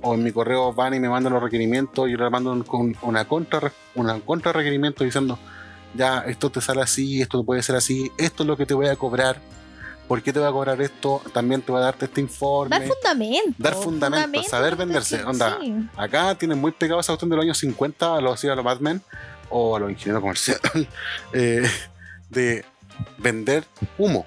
[0.00, 2.62] O en mi correo van y me mandan los requerimientos y yo le mando un-
[2.62, 5.38] con una contra, una contra requerimiento diciendo,
[5.94, 8.86] ya, esto te sale así, esto puede ser así, esto es lo que te voy
[8.86, 9.40] a cobrar.
[10.08, 11.20] ¿Por qué te voy a cobrar esto?
[11.34, 12.76] También te voy a darte este informe.
[12.78, 13.54] Dar fundamento.
[13.58, 15.58] Dar fundamento, saber venderse, onda.
[15.60, 15.74] Sí.
[15.96, 18.64] Acá tienen muy pegado esa cuestión de los años 50, a los así a los
[18.64, 19.02] Batman
[19.50, 20.62] o a los ingenieros comerciales,
[21.34, 21.68] eh,
[22.30, 22.64] de
[23.18, 23.64] vender
[23.98, 24.24] humo.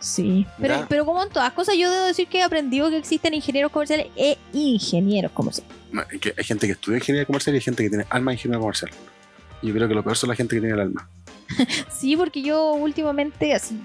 [0.00, 3.34] Sí, pero, pero como en todas cosas, yo debo decir que he aprendido que existen
[3.34, 5.72] ingenieros comerciales e ingenieros comerciales.
[6.36, 8.90] Hay gente que estudia ingeniería comercial y hay gente que tiene alma de ingeniero comercial.
[9.62, 11.08] Yo creo que lo peor son la gente que tiene el alma.
[11.90, 13.80] Sí, porque yo últimamente, así,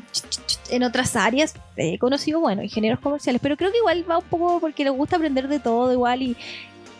[0.69, 4.59] en otras áreas, he conocido, bueno, ingenieros comerciales, pero creo que igual va un poco
[4.59, 6.37] porque les gusta aprender de todo igual y,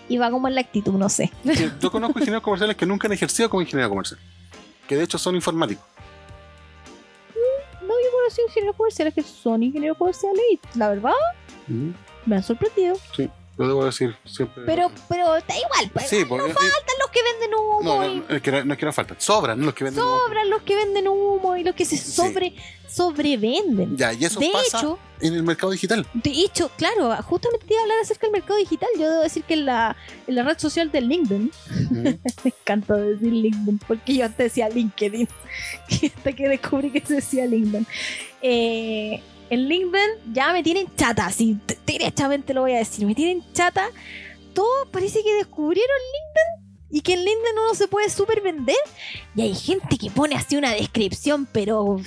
[0.10, 1.32] y va como en la actitud, no sé.
[1.82, 4.19] Yo conozco ingenieros comerciales que nunca han ejercido como ingeniero comercial.
[4.88, 5.84] Que de hecho son informáticos.
[7.82, 11.12] No, yo conocí ingenieros comerciales que son ingenieros comerciales y la verdad
[12.26, 12.95] me han sorprendido.
[13.57, 14.63] Lo debo decir siempre.
[14.65, 18.35] Pero, pero da igual, pues, Sí, porque- faltan los que venden humo no, y no,
[18.35, 19.17] es que no, no es que no faltan.
[19.19, 20.03] Sobran los que venden.
[20.03, 20.17] humo.
[20.25, 22.11] sobran los que venden humo y los que se Sí.
[22.11, 22.55] sobre
[22.89, 23.97] sobrevenden.
[23.97, 26.05] Ya, y eso de pasa hecho, en el mercado digital.
[26.13, 28.89] De hecho, claro, justamente te iba a hablar acerca del mercado digital.
[28.99, 29.95] Yo debo decir que en la,
[30.27, 31.51] en la red social de LinkedIn,
[31.91, 31.93] Ujú.
[32.43, 35.27] me encanta decir LinkedIn, porque yo antes decía LinkedIn,
[36.15, 37.85] hasta que descubrí que se decía LinkedIn.
[38.41, 43.15] Eh, en LinkedIn ya me tienen chata, así d- derechamente lo voy a decir, me
[43.15, 43.89] tienen chata.
[44.53, 48.75] Todos parece que descubrieron LinkedIn y que en LinkedIn uno se puede super vender.
[49.36, 51.97] Y hay gente que pone así una descripción, pero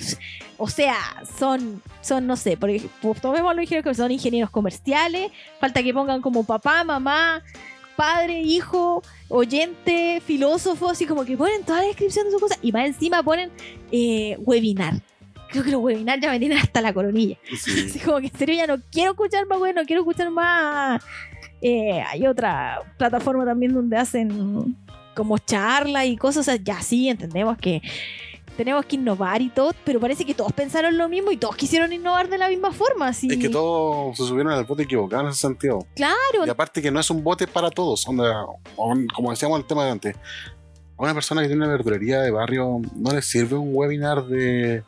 [0.57, 0.95] o sea,
[1.37, 5.93] son, son no sé, por ejemplo, tomemos los ingenieros que son ingenieros comerciales, falta que
[5.93, 7.43] pongan como papá, mamá,
[7.95, 12.71] padre, hijo, oyente, filósofo, así como que ponen toda la descripción de sus cosas y
[12.71, 13.51] más encima ponen
[13.91, 15.01] eh, webinar.
[15.49, 17.37] Creo que los webinars ya me tienen hasta la coronilla.
[17.57, 17.85] Sí.
[17.89, 21.03] Así como que en serio ya no quiero escuchar más bueno, quiero escuchar más.
[21.61, 24.77] Eh, hay otra plataforma también donde hacen
[25.15, 26.41] como charlas y cosas.
[26.41, 27.81] O sea, ya sí, entendemos que
[28.57, 31.93] tenemos que innovar y todo, pero parece que todos pensaron lo mismo y todos quisieron
[31.93, 33.09] innovar de la misma forma.
[33.09, 33.27] Así.
[33.31, 35.85] Es que todos se subieron al bote equivocado en ese sentido.
[35.95, 38.03] Claro, Y aparte que no es un bote para todos.
[38.05, 42.31] como decíamos en el tema de antes, a una persona que tiene una verdulería de
[42.31, 44.83] barrio no le sirve un webinar de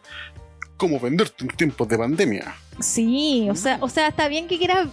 [0.80, 2.56] cómo venderte en tiempos de pandemia.
[2.80, 4.88] sí, o sea, o sea, está bien que quieras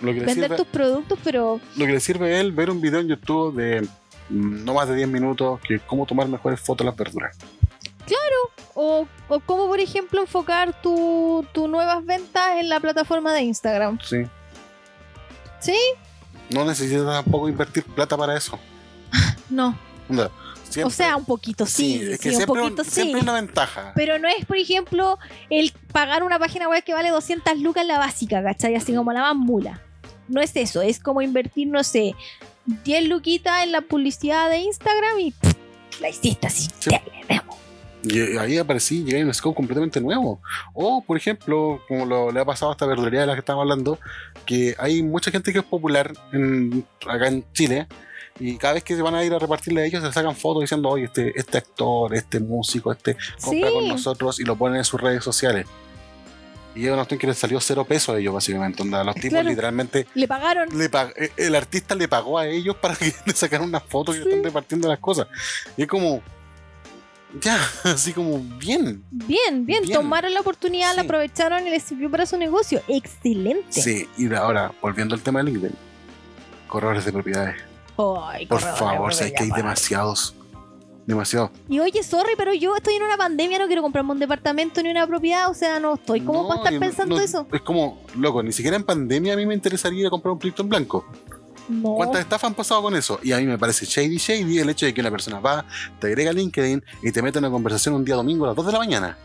[0.00, 2.70] Lo que le vender sirve, tus productos, pero lo que le sirve a él ver
[2.70, 3.82] un video en YouTube de
[4.30, 7.36] mm, no más de 10 minutos, que cómo tomar mejores fotos de las verduras.
[8.74, 14.00] O, o cómo, por ejemplo, enfocar tu, tu nuevas ventas en la plataforma de Instagram.
[14.02, 14.24] Sí.
[15.60, 15.76] ¿Sí?
[16.50, 18.58] No necesitas tampoco invertir plata para eso.
[19.50, 19.78] No.
[20.82, 22.90] O sea, un poquito sí, es sí, que un siempre, poquito un- sí.
[22.90, 23.92] siempre una ventaja.
[23.94, 25.18] Pero no es, por ejemplo,
[25.50, 28.74] el pagar una página web que vale 200 lucas la básica, ¿cachai?
[28.74, 29.80] Así como la más mula.
[30.26, 32.14] No es eso, es como invertir, no sé,
[32.84, 35.52] 10 luquitas en la publicidad de Instagram y pff,
[36.00, 36.68] la hiciste así.
[36.78, 36.90] Sí.
[36.90, 37.02] ya.
[38.06, 40.38] Y ahí aparecí, llegué a un scope completamente nuevo.
[40.74, 43.62] O, por ejemplo, como lo, le ha pasado a esta verdulería de la que estamos
[43.62, 43.98] hablando,
[44.44, 47.86] que hay mucha gente que es popular en- acá en Chile.
[48.40, 50.62] Y cada vez que se van a ir a repartirle a ellos, se sacan fotos
[50.62, 53.74] diciendo, oye, este, este actor, este músico, este compra Sí.
[53.74, 55.66] con nosotros y lo ponen en sus redes sociales.
[56.74, 58.82] Y es una cuestión que les salió cero pesos a ellos, básicamente.
[58.82, 59.48] Onda, los tipos Claro.
[59.48, 60.76] literalmente, Le pagaron.
[60.76, 64.16] le pag- eh, el artista le pagó a ellos para que le sacaran unas fotos
[64.16, 64.24] y Sí.
[64.28, 65.28] están repartiendo las cosas.
[65.76, 66.20] Y es como,
[67.40, 69.04] ya, así como, bien.
[69.12, 69.92] Bien, bien, Bien.
[69.92, 72.82] tomaron la oportunidad, la aprovecharon y les sirvió para su negocio.
[72.88, 73.80] Excelente.
[73.80, 75.76] Sí, y ahora, volviendo al tema de LinkedIn,
[76.66, 77.54] corredores de propiedades.
[77.96, 80.34] Ay, Por corredor, favor, sé que hay demasiados.
[81.06, 81.50] Demasiado.
[81.68, 84.88] Y oye, sorry, pero yo estoy en una pandemia, no quiero comprarme un departamento ni
[84.90, 87.46] una propiedad, o sea, no estoy como No, para estar pensando no- eso.
[87.52, 90.38] Es como, loco, ni siquiera en pandemia a mí me interesaría ir a comprar un
[90.38, 91.04] proyecto en blanco.
[91.68, 91.94] No.
[91.94, 93.18] ¿Cuántas estafas han pasado con eso?
[93.22, 95.64] Y a mí me parece shady, shady el hecho de que una persona va,
[96.00, 98.56] te agrega a LinkedIn y te mete en una conversación un día domingo a las
[98.56, 99.18] 2 de la mañana.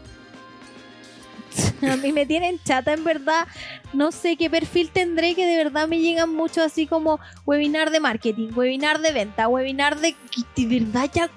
[1.91, 3.47] A mí me tienen chata, en verdad.
[3.93, 7.99] No sé qué perfil tendré que de verdad me llegan mucho así como webinar de
[7.99, 10.15] marketing, webinar de venta, webinar de.
[10.55, 11.29] De verdad ya.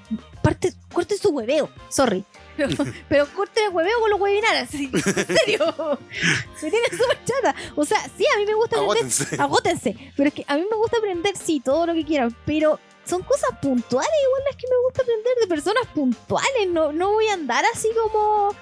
[0.43, 2.25] Parte, corte su hueveo, sorry.
[2.57, 2.69] Pero,
[3.09, 4.75] pero corte el hueveo con los webinars.
[4.75, 5.75] En serio.
[6.63, 7.55] Me tienen súper chata.
[7.77, 9.05] O sea, sí, a mí me gusta aprender.
[9.05, 9.37] Agótense.
[9.41, 10.13] Agótense.
[10.17, 12.37] Pero es que a mí me gusta aprender, sí, todo lo que quieran.
[12.45, 16.69] Pero son cosas puntuales, igual las que me gusta aprender de personas puntuales.
[16.69, 18.55] No, no voy a andar así como.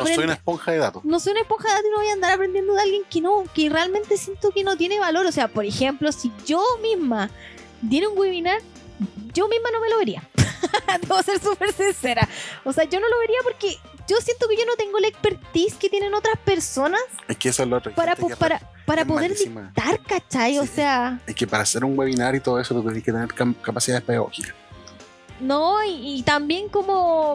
[0.00, 1.04] No soy una esponja de datos.
[1.04, 3.20] no soy una esponja de datos y no voy a andar aprendiendo de alguien que
[3.20, 5.26] no, que realmente siento que no tiene valor.
[5.26, 7.30] O sea, por ejemplo, si yo misma
[7.82, 8.60] diera un webinar,
[9.34, 10.22] yo misma no me lo vería.
[11.02, 12.28] Debo ser súper sincera.
[12.64, 13.76] O sea, yo no lo vería porque
[14.08, 17.62] yo siento que yo no tengo la expertise que tienen otras personas Es que eso
[17.64, 17.92] es lo otro.
[17.94, 19.62] Para, po- para, para poder malísima.
[19.74, 20.58] dictar, ¿cachai?
[20.58, 23.28] O sea, Es que para hacer un webinar y todo eso, tú tienes que tener
[23.62, 24.54] capacidades pedagógicas.
[25.40, 27.34] no, y, y también como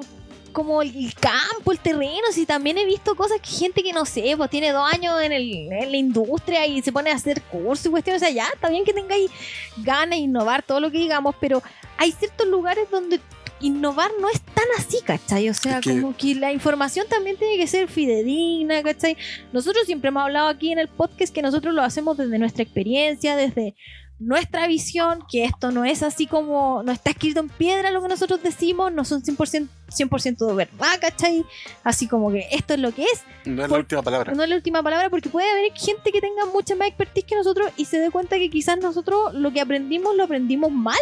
[0.51, 4.33] como el campo, el terreno, si también he visto cosas que gente que no sé,
[4.37, 7.85] pues tiene dos años en, el, en la industria y se pone a hacer cursos
[7.87, 9.29] y cuestiones, o sea, ya, está bien que tengáis
[9.77, 11.61] ganas de innovar, todo lo que digamos, pero
[11.97, 13.19] hay ciertos lugares donde
[13.59, 15.47] innovar no es tan así, ¿cachai?
[15.49, 19.15] O sea, Es que- como que la información también tiene que ser fidedigna, ¿cachai?
[19.53, 23.35] Nosotros siempre hemos hablado aquí en el podcast que nosotros lo hacemos desde nuestra experiencia,
[23.35, 23.75] desde
[24.21, 28.07] nuestra visión, que esto no es así como, no está escrito en piedra lo que
[28.07, 31.43] nosotros decimos, no son 100%, 100 de verdad, ¿cachai?
[31.83, 34.33] Así como que esto es lo que es, No es Por- la última palabra.
[34.33, 37.35] no es la última palabra, porque puede haber gente que tenga mucha más expertise que
[37.35, 40.97] nosotros y se dé cuenta que quizás nosotros lo que aprendimos lo aprendimos mal.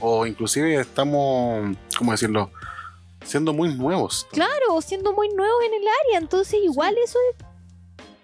[0.00, 2.50] O inclusive estamos, ¿cómo decirlo?
[3.24, 4.26] Siendo muy nuevos.
[4.32, 7.44] Claro, siendo muy nuevos en el área, entonces igual eso es,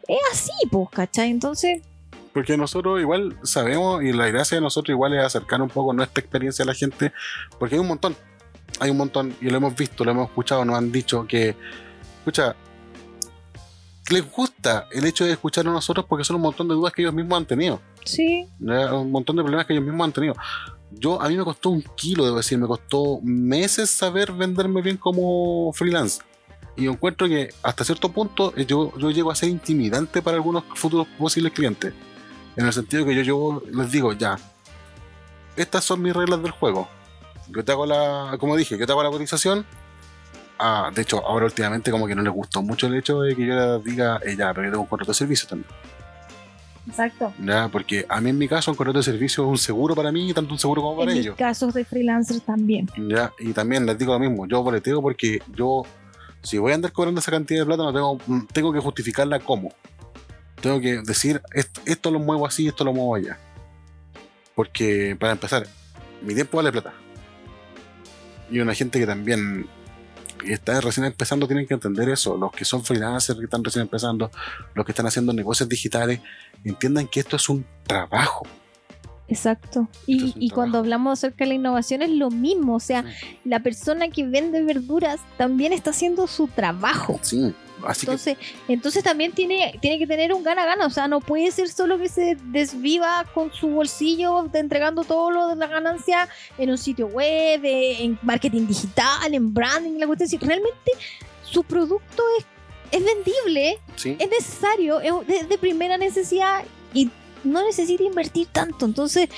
[0.08, 1.30] es así, pues, ¿cachai?
[1.30, 1.82] Entonces,
[2.34, 6.20] Porque nosotros igual sabemos y la gracia de nosotros igual es acercar un poco nuestra
[6.20, 7.12] experiencia a la gente,
[7.60, 8.16] porque hay un montón,
[8.80, 11.54] hay un montón y lo hemos visto, lo hemos escuchado, nos han dicho que,
[12.18, 12.56] escucha,
[14.10, 17.02] les gusta el hecho de escuchar a nosotros porque son un montón de dudas que
[17.02, 20.34] ellos mismos han tenido, sí, un montón de problemas que ellos mismos han tenido.
[20.90, 24.96] Yo, a mí me costó un kilo, debo decir, me costó meses saber venderme bien
[24.96, 26.20] como freelance.
[26.76, 30.36] Y yo encuentro que hasta cierto punto eh, yo, yo llego a ser intimidante para
[30.36, 31.94] algunos futuros posibles clientes.
[32.56, 34.36] En el sentido que yo, yo les digo, ya,
[35.56, 36.88] estas son mis reglas del juego.
[37.48, 39.64] Yo te hago la, como dije, yo te hago la cotización.
[40.58, 43.44] Ah, de hecho, ahora últimamente como que no les gustó mucho el hecho de que
[43.46, 45.68] yo les diga, eh, ya, pero yo tengo un contrato de servicio también.
[46.88, 47.32] exacto.
[47.40, 47.68] ¿ya?
[47.68, 50.32] Porque a mí en mi caso un contrato de servicio es un seguro para mí,
[50.32, 51.36] tanto un seguro como En para ellos.
[51.36, 52.88] casos de freelancer también.
[53.08, 53.32] ¿ya?
[53.40, 55.82] Y también les digo lo mismo, yo boleteo porque yo,
[56.42, 59.40] si voy a andar cobrando esa cantidad de plata, no tengo, mm, tengo que justificarla
[59.40, 59.72] como.
[60.64, 63.36] Tengo que decir, esto, esto lo muevo así, esto lo muevo allá.
[64.54, 65.66] Porque, para empezar,
[66.22, 66.94] mi tiempo vale plata.
[68.50, 69.68] Y una gente que también
[70.46, 72.38] está recién empezando tienen que entender eso.
[72.38, 74.30] Los que son freelancers que están recién empezando,
[74.74, 76.20] los que están haciendo negocios digitales,
[76.64, 78.46] entiendan que esto es un trabajo.
[79.28, 79.86] Exacto.
[80.06, 82.76] Y, cuando hablamos acerca de la innovación es lo mismo.
[82.76, 83.04] O sea,
[83.44, 87.20] la persona que vende verduras también está haciendo su trabajo.
[87.20, 87.54] Sí,
[87.86, 90.86] Así que Entonces, entonces también tiene, tiene que tener un gana-gana.
[90.86, 95.30] O sea, no puede ser solo que se desviva con su bolsillo de entregando todo
[95.30, 100.06] lo de la ganancia en un sitio web, eh, en marketing digital, en branding, la
[100.06, 100.28] cuestión.
[100.28, 100.92] Si realmente
[101.42, 102.46] su producto es,
[102.90, 104.16] es vendible, sí.
[104.18, 107.10] es necesario, es de, de primera necesidad y
[107.42, 108.86] no necesita invertir tanto.
[108.86, 109.28] Entonces,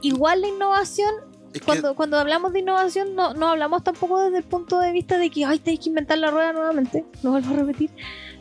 [0.00, 4.38] igual la innovación Es que- cuando, cuando hablamos de innovación no, no hablamos tampoco desde
[4.38, 7.52] el punto de vista de que ay tenéis que inventar la rueda nuevamente, lo vuelvo
[7.54, 7.90] a repetir,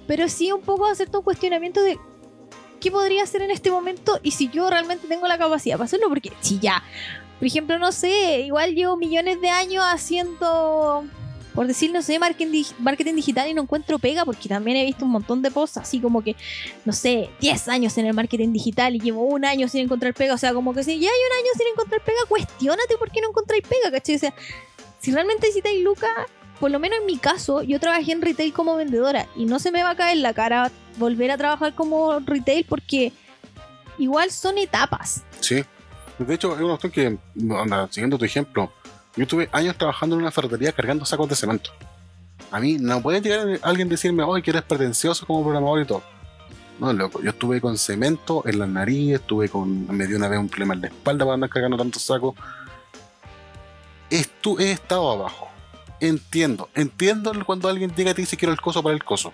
[0.08, 2.00] pero sí un poco hacer un cuestionamiento de
[2.80, 6.08] qué podría hacer en este momento y si yo realmente tengo la capacidad para hacerlo,
[6.10, 6.84] porque si ya,
[7.38, 11.04] por ejemplo, no sé, igual llevo millones de años haciendo,
[11.54, 15.06] por decir, no sé, marketing, marketing digital y no encuentro pega, porque también he visto
[15.06, 16.36] un montón de posts así como que,
[16.86, 20.34] no sé, 10 años en el marketing digital y llevo un año sin encontrar pega,
[20.34, 23.22] o sea, como que si ya hay un año sin encontrar pega, cuestionate por qué
[23.22, 24.16] no encontráis pega, ¿cachai?
[24.16, 24.34] O sea,
[25.00, 26.12] si realmente necesitáis lucas,
[26.60, 29.72] por lo menos en mi caso, yo trabajé en retail como vendedora y no se
[29.72, 33.12] me va a caer la cara volver a trabajar como retail porque
[33.98, 35.24] igual son etapas.
[35.40, 35.64] Sí.
[36.20, 38.72] De hecho, es una cuestión que, anda, siguiendo tu ejemplo,
[39.16, 41.72] yo tuve años trabajando en una ferretería cargando sacos de cemento.
[42.52, 45.86] A mí no puede llegar alguien a decirme, oye, que eres pretencioso como programador y
[45.86, 46.04] todo.
[46.80, 50.40] No, loco, yo estuve con cemento en las narices, estuve con, me dio una vez
[50.40, 52.36] un problema en la espalda para andar cargando tantos sacos.
[54.10, 55.48] Estu he estado abajo.
[56.00, 59.32] Entiendo, entiendo cuando alguien llega y te dice quiero el coso para el coso.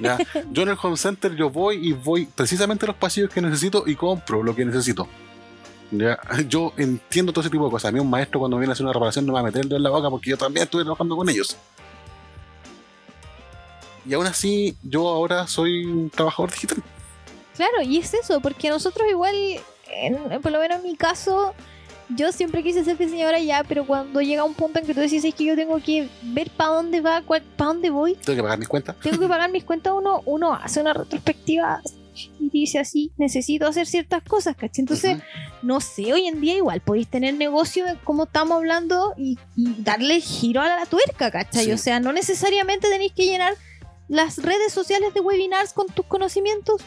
[0.00, 0.18] ¿ya?
[0.50, 3.84] Yo en el home center yo voy y voy precisamente a los pasillos que necesito
[3.86, 5.08] y compro lo que necesito.
[5.90, 6.18] ¿Ya?
[6.48, 7.88] Yo entiendo todo ese tipo de cosas.
[7.88, 9.62] A mí un maestro cuando viene a hacer una reparación no me va a meter
[9.62, 11.56] el dedo en la boca porque yo también estuve trabajando con ellos.
[14.06, 16.82] Y aún así, yo ahora soy un trabajador digital.
[17.56, 19.34] Claro, y es eso, porque nosotros igual,
[19.90, 21.54] en- por lo menos en mi caso,
[22.10, 25.24] yo siempre quise ser diseñadora ya, pero cuando llega un punto en que tú decís
[25.24, 28.58] "Es que yo tengo que ver para dónde va, para dónde voy, Tengo que pagar
[28.58, 28.96] mis cuentas.
[29.02, 31.80] tengo que pagar mis cuentas, uno, uno hace una retrospectiva
[32.14, 34.82] y dice así, necesito hacer ciertas cosas, ¿cachai?
[34.82, 35.18] Entonces,
[35.62, 40.20] no sé, hoy en día igual podéis tener negocio como estamos hablando y, y darle
[40.20, 41.66] giro a la tuerca, ¿cachai?
[41.66, 41.72] Sí.
[41.72, 43.54] O sea, no necesariamente tenéis que llenar
[44.08, 46.80] las redes sociales de webinars con tus conocimientos,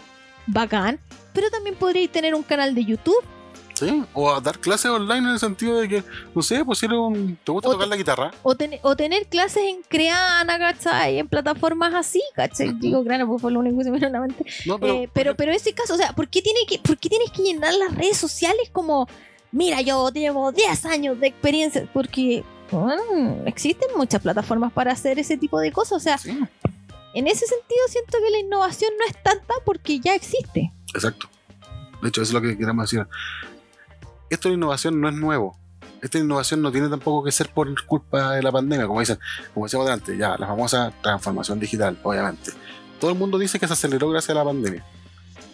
[0.46, 1.00] bacán,
[1.34, 3.24] pero también podríais tener un canal de YouTube
[3.80, 6.86] Sí, o a dar clases online en el sentido de que, no sé, pues si
[6.88, 9.84] eres un, te gusta O tocar te- la guitarra, o, ten- o tener clases en
[9.88, 11.20] Creana, ¿cachai?
[11.20, 12.74] En plataformas así, ¿cachai?
[12.80, 14.44] Digo, Creana, pues fue lo único que se me vino a la mente.
[14.66, 17.10] no, pero, Eh, pero, pero ese caso, o sea, ¿por qué, tiene que, ¿por qué
[17.10, 19.08] tienes que llenar las redes sociales como,
[19.52, 21.88] mira, yo llevo 10 años de experiencia?
[21.94, 25.94] Porque bueno, existen muchas plataformas para hacer ese tipo de cosas.
[25.98, 26.32] O sea, sí,
[27.14, 30.72] en ese sentido siento que la innovación no es tanta porque ya existe.
[30.96, 31.30] exacto.
[32.02, 33.08] De hecho, eso es lo que queremos decir.
[34.30, 35.58] Esto innovación no es nuevo.
[36.02, 39.18] Esta innovación no tiene tampoco que ser por culpa de la pandemia, como dicen,
[39.54, 42.52] como decíamos antes, ya, la famosa transformación digital, obviamente.
[43.00, 44.84] Todo el mundo dice que se aceleró gracias a la pandemia.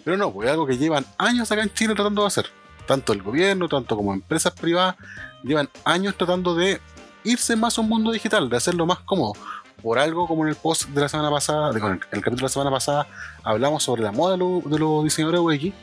[0.04, 2.48] Pero no, pues es algo que llevan años acá en Chile tratando de hacer.
[2.86, 4.96] Tanto el gobierno, tanto como empresas privadas,
[5.44, 6.82] llevan años tratando de
[7.24, 9.34] irse más a un mundo digital, de hacerlo más cómodo.
[9.82, 12.50] Por algo como en el post de la semana pasada, con el, capítulo de la
[12.50, 13.08] semana pasada,
[13.44, 15.74] hablamos sobre la moda de los diseñadores UX.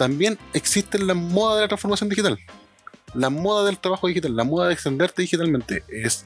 [0.00, 2.38] También existe la moda de la transformación digital.
[3.12, 5.84] La moda del trabajo digital, la moda de extenderte digitalmente.
[5.90, 6.24] Es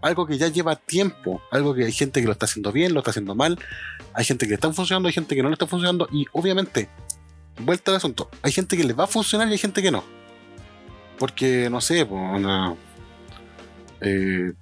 [0.00, 2.98] algo que ya lleva tiempo, algo que hay gente que lo está haciendo bien, lo
[2.98, 3.60] está haciendo mal,
[4.12, 6.88] hay gente que le está funcionando, hay gente que no le está funcionando y obviamente,
[7.60, 10.02] vuelta al asunto, hay gente que le va a funcionar y hay gente que no.
[11.16, 12.74] Porque, no sé, una-
[14.00, 14.52] eh,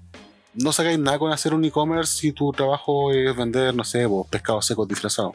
[0.53, 4.29] no sacáis nada con hacer un e-commerce si tu trabajo es vender, no sé, pues,
[4.29, 5.33] pescados secos disfrazados.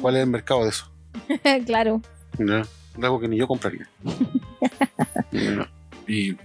[0.00, 0.90] ¿Cuál es el mercado de eso?
[1.66, 2.02] claro.
[2.38, 2.62] ¿No?
[3.02, 3.88] Algo que ni yo compraría.
[5.32, 5.66] ¿no?
[6.06, 6.36] Y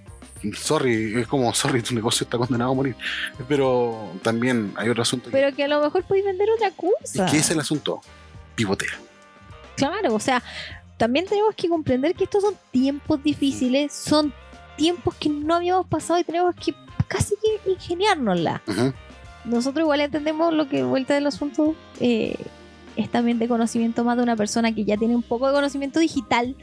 [0.53, 2.95] sorry, es como, sorry, tu negocio está condenado a morir.
[3.47, 5.29] Pero también hay otro asunto.
[5.31, 7.27] Pero que a lo mejor podéis vender otra cosa.
[7.27, 8.01] ¿Y qué es el asunto?
[8.55, 8.93] Pivotea.
[9.75, 10.41] Claro, o sea,
[10.97, 14.33] también tenemos que comprender que estos son tiempos difíciles, son
[14.77, 16.73] tiempos que no habíamos pasado y tenemos que
[17.07, 18.61] casi que ingeniárnosla.
[19.43, 22.35] Nosotros igual entendemos lo que vuelta del asunto eh,
[22.95, 25.99] es también de conocimiento más de una persona que ya tiene un poco de conocimiento
[25.99, 26.55] digital,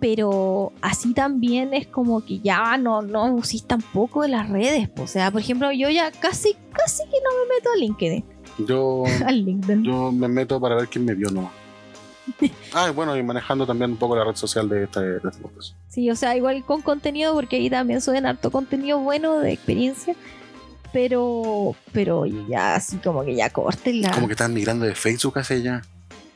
[0.00, 4.88] pero así también es como que ya no, no usís tampoco de las redes.
[4.98, 8.24] O sea, por ejemplo, yo ya casi, casi que no me meto a LinkedIn.
[8.66, 9.84] Yo, Al LinkedIn.
[9.84, 11.52] yo me meto para ver quién me vio nomás.
[12.74, 15.42] Ah, bueno, y manejando también un poco la red social de este, de este.
[15.88, 20.14] Sí, o sea, igual con contenido, porque ahí también suben harto contenido bueno de experiencia.
[20.92, 24.10] Pero, pero ya así como que ya córtenla.
[24.12, 25.82] Como que están migrando de Facebook hacia allá.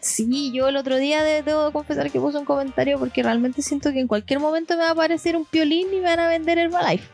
[0.00, 3.92] Sí, yo el otro día de- debo confesar que puse un comentario porque realmente siento
[3.92, 6.58] que en cualquier momento me va a aparecer un piolín y me van a vender
[6.58, 7.08] Herbalife.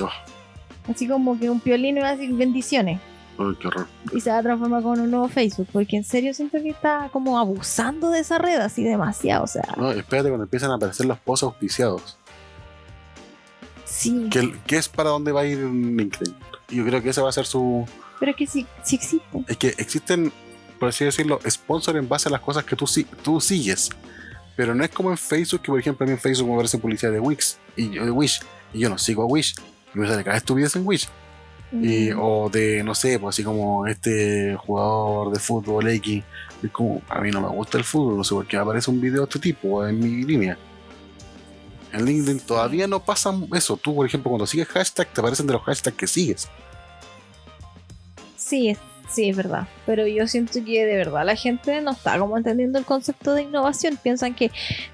[0.00, 0.08] Oh,
[0.90, 2.98] Así como que un piolín me va a decir bendiciones.
[3.38, 3.86] Ay, qué horror.
[4.12, 7.08] y se va a transformar con un nuevo Facebook, porque en serio siento que está
[7.12, 11.06] como abusando de esa red así demasiado, o sea, No, espérate cuando empiezan a aparecer
[11.06, 12.18] los posts auspiciados.
[13.90, 16.34] Sí, ¿Qué, qué es para dónde va a ir LinkedIn?
[16.70, 17.86] Y Yo creo que ese va a ser su.
[18.18, 19.26] pero es que sí, sí existe.
[19.48, 20.32] Es que existen,
[20.78, 22.86] por así decirlo, sponsors en base a las cosas que tú,
[23.22, 23.90] tú sigues.
[24.56, 26.78] Pero no es como en Facebook, que por ejemplo a mí en Facebook me aparece
[26.78, 28.40] publicidad de Wix y yo de Wish.
[28.74, 29.54] Y yo no sigo a Wish.
[29.94, 31.08] Y me sale cada estupidez en Wish.
[31.72, 36.22] Y, Mm, o de, no sé, pues así como este jugador de fútbol X.
[36.62, 38.90] Es como, a mí no me gusta el fútbol, no sé por qué me aparece
[38.90, 40.58] un video de este tipo en mi línea.
[41.92, 43.76] En LinkedIn todavía no pasa eso.
[43.76, 46.48] Tú, por ejemplo, cuando sigues hashtag, te aparecen de los hashtags que sigues.
[48.36, 48.76] Sí,
[49.12, 49.66] sí, es verdad.
[49.86, 53.42] Pero yo siento que de verdad la gente no está como entendiendo el concepto de
[53.42, 53.98] innovación.
[54.02, 54.50] Piensan que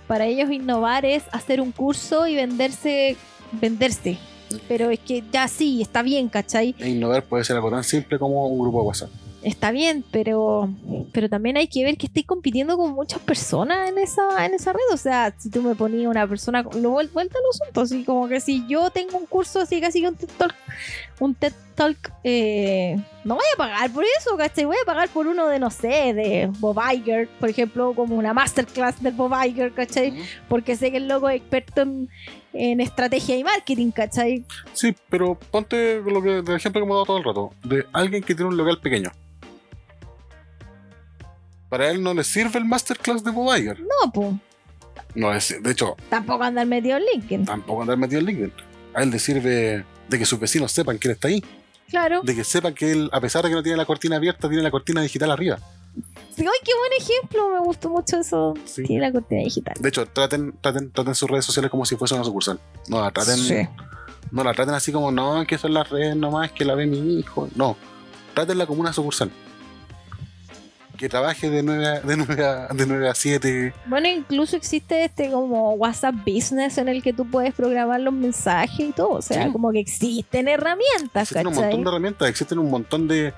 [0.07, 3.17] para ellos innovar es hacer un curso y venderse,
[3.53, 4.19] venderse.
[4.69, 6.75] Pero es que ya sí, está bien, ¿cachai?
[6.79, 9.11] E innovar puede ser algo tan simple como un grupo de WhatsApp.
[9.47, 10.69] Está bien, pero,
[11.13, 14.73] pero también hay que ver que estoy compitiendo con muchas personas en esa, en esa
[14.73, 14.81] red.
[14.93, 18.27] O sea, si tú me ponías una persona, lo vuel- vuelta al asunto, así como
[18.27, 20.55] que si yo tengo un curso así casi que un TED Talk,
[21.21, 24.65] un TED Talk eh, no voy a pagar por eso, ¿cachai?
[24.65, 28.35] Voy a pagar por uno de, no sé, de Bob Iger, por ejemplo, como una
[28.35, 30.13] masterclass del Bob Iger, ¿cachai?
[30.49, 32.09] Porque sé que el loco es experto en,
[32.53, 34.45] en estrategia y marketing, ¿cachai?
[34.73, 38.25] Sí, pero ponte lo que, el ejemplo que hemos dado todo el rato, de alguien
[38.25, 39.13] que tiene un local pequeño.
[41.69, 43.81] Para él no le sirve el masterclass de Bob Iger.
[43.81, 44.35] No, pues,
[45.15, 47.45] No es, de hecho, tampoco andar metido en LinkedIn.
[47.45, 48.53] tampoco andar metido en LinkedIn.
[48.95, 51.43] A él le sirve de que sus vecinos sepan que él está ahí.
[51.89, 52.21] Claro.
[52.23, 54.63] De que sepan que él, a pesar de que no tiene la cortina abierta, tiene
[54.63, 55.59] la cortina digital arriba.
[56.35, 57.49] Sí, ¡Ay, qué buen ejemplo!
[57.51, 58.55] Me gustó mucho eso.
[58.65, 58.83] Sí.
[58.83, 59.75] Tiene la cortina digital.
[59.81, 62.61] De hecho, traten, traten, traten sus redes sociales como si fuese una sucursal.
[62.89, 63.67] No la traten, Sí.
[64.31, 67.19] no la traten así como, no, que son las redes nomás, que la ve mi
[67.19, 67.49] hijo.
[67.55, 67.77] No,
[68.35, 69.31] trátenla como una sucursal.
[70.99, 73.75] Que trabaje de 9 a, de 9 a, de 9 a 7.
[73.87, 78.81] Bueno, incluso existe este como WhatsApp Business en el que tú puedes programar los mensajes
[78.81, 79.11] y todo.
[79.11, 79.53] O sea, Sí.
[79.53, 83.35] como que existen herramientas, Existen un montón de herramientas, existen un montón de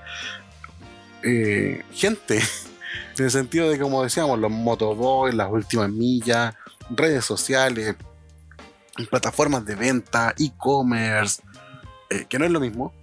[1.23, 2.39] eh, gente.
[3.17, 6.55] En el sentido de, como decíamos, los motoboys, las últimas millas,
[6.89, 7.95] redes sociales,
[9.09, 11.41] plataformas de venta, e-commerce,
[12.09, 12.93] eh, que no es lo mismo.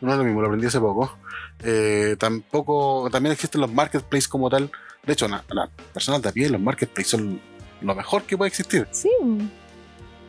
[0.00, 1.16] No es lo mismo, lo aprendí hace poco.
[1.62, 4.70] Eh, tampoco, también existen los marketplaces como tal.
[5.06, 7.40] De hecho, la- las personas de a pie, los marketplaces son
[7.80, 8.86] lo mejor que puede existir.
[8.92, 9.08] Sí.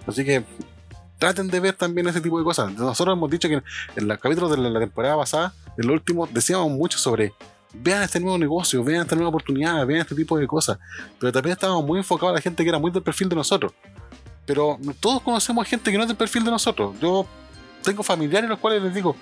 [0.08, 0.44] Así que
[1.18, 2.72] traten de ver también ese tipo de cosas.
[2.74, 3.62] Nosotros hemos dicho que
[3.96, 7.34] en los capítulos de la, la temporada pasada, en los últimos, decíamos mucho sobre
[7.74, 10.78] vean este nuevo negocio, vean esta nueva oportunidad, vean este tipo de cosas.
[11.20, 13.72] Pero también estábamos muy enfocados a la gente que era muy del perfil de nosotros.
[14.46, 16.96] Pero todos conocemos gente que no es del perfil de nosotros.
[17.00, 17.26] Yo
[17.84, 19.16] tengo familiares los cuales les digo,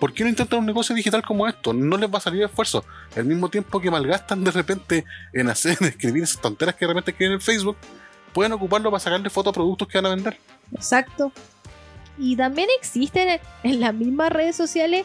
[0.00, 1.72] ¿por qué no intentan un negocio digital como esto?
[1.72, 2.84] No les va a salir esfuerzo.
[3.14, 6.88] Al mismo tiempo que malgastan de repente en hacer, en escribir esas tonteras que de
[6.88, 7.76] repente escriben en Facebook,
[8.32, 10.38] pueden ocuparlo para sacarle fotos a productos que van a vender.
[10.74, 11.30] Exacto.
[12.18, 15.04] Y también existen en, las mismas redes sociales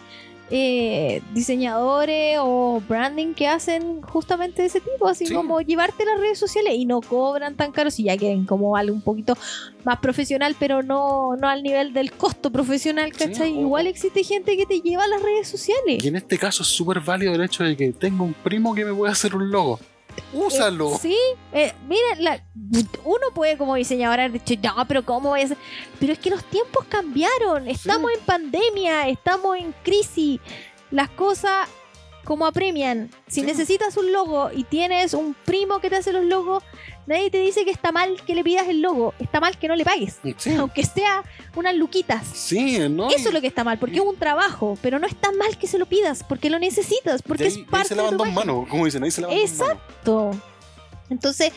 [0.51, 5.33] eh, diseñadores o branding que hacen justamente ese tipo, así Sí.
[5.33, 8.93] como llevarte las redes sociales y no cobran tan caro si ya quieren como algo
[8.95, 9.35] un poquito
[9.83, 13.53] más profesional, pero no, no al nivel del costo profesional, Sí, ¿cachai?
[13.57, 16.03] o- Igual existe gente que te lleva a las redes sociales.
[16.03, 18.85] Y en este caso es súper válido el hecho de que tengo un primo que
[18.85, 19.79] me puede hacer un logo.
[20.34, 20.93] Úsalo.
[20.95, 21.18] Eh, sí,
[21.53, 22.43] eh, mira, la-
[23.03, 25.57] uno puede como diseñador haber dicho, no, pero ¿cómo voy a hacer?
[25.99, 30.39] Pero es que los tiempos cambiaron, estamos en pandemia, estamos en crisis,
[30.91, 31.68] las cosas
[32.24, 33.09] como apremian.
[33.28, 33.45] Si Sí.
[33.45, 36.63] necesitas un logo y tienes un primo que te hace los logos,
[37.07, 39.75] nadie te dice que está mal que le pidas el logo, está mal que no
[39.75, 41.23] le pagues, Sí, aunque sea
[41.55, 42.25] unas luquitas.
[42.27, 43.09] sí, ¿no?
[43.09, 45.67] Eso es lo que está mal, porque es un trabajo, pero no está mal que
[45.67, 48.23] se lo pidas, porque lo necesitas, porque es ahí, ahí parte se de lavan tu
[48.23, 49.73] dos manos, como dicen, ahí se lavan dos manos.
[49.77, 50.31] Exacto.
[51.07, 51.53] Entonces,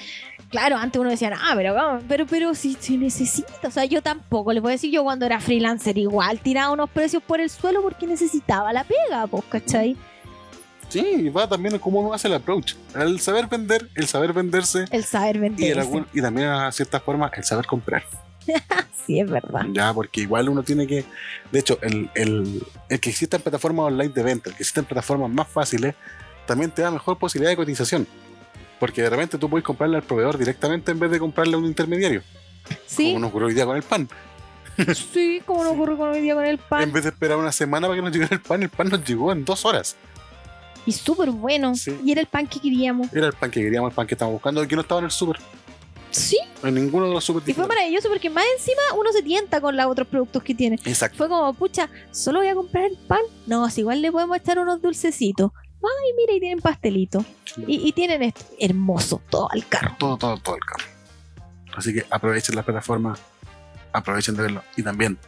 [0.51, 1.74] claro, antes uno decía, ah, pero,
[2.07, 3.68] pero, pero si se necesita.
[3.68, 6.90] O sea, yo tampoco, les voy a decir, yo cuando era freelancer igual tiraba unos
[6.90, 9.96] precios por el suelo porque necesitaba la pega, pues, ¿cachai?
[10.89, 12.74] Sí, y va también en cómo uno hace el approach.
[12.95, 15.72] El saber vender, el saber venderse El saber y, vender.
[15.72, 18.05] el algún- y también a cierta forma el saber comprar.
[19.09, 19.62] Sí, es verdad.
[19.72, 21.03] Ya, porque igual uno tiene que.
[21.51, 25.30] De hecho, el, el, el que existan plataformas online de venta, el que existan plataformas
[25.30, 25.95] más fáciles,
[26.45, 28.07] también te da mejor posibilidad de cotización.
[28.78, 31.64] Porque de repente tú puedes comprarle al proveedor directamente en vez de comprarle a un
[31.64, 32.22] intermediario.
[32.86, 34.11] Sí, Como nos ocurrió hoy día con el pan.
[34.95, 36.93] sí, como nos ocurrió con hoy día con el En pan.
[36.93, 39.32] vez de esperar una semana para que nos llegara el pan, el pan nos llegó
[39.32, 39.97] en dos horas.
[40.89, 41.74] Y súper bueno.
[41.74, 41.95] Sí.
[42.03, 43.12] Y era el pan que queríamos.
[43.12, 45.11] Era el pan que queríamos, el pan que estábamos buscando que no estaba en el
[45.11, 45.36] súper.
[46.11, 49.76] Sí, En ninguno de los y fue maravilloso porque más encima uno se tienta con
[49.76, 50.76] los otros productos que tiene.
[50.86, 51.18] Exacto.
[51.18, 53.20] Fue como, pucha, ¿solo voy a comprar el pan?
[53.47, 55.53] No, si igual le podemos echar unos dulcecitos.
[55.55, 57.22] Ay, mira, y tienen pastelito.
[57.66, 58.47] Y, y tienen esto.
[58.59, 59.95] Hermoso, todo al carro.
[59.99, 60.84] Todo, todo, todo el carro.
[61.76, 63.18] Así que aprovechen la plataforma,
[63.93, 64.62] aprovechen de verlo.
[64.74, 65.18] Y también,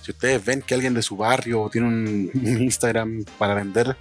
[0.00, 3.94] si ustedes ven que alguien de su barrio tiene un, un Instagram para vender,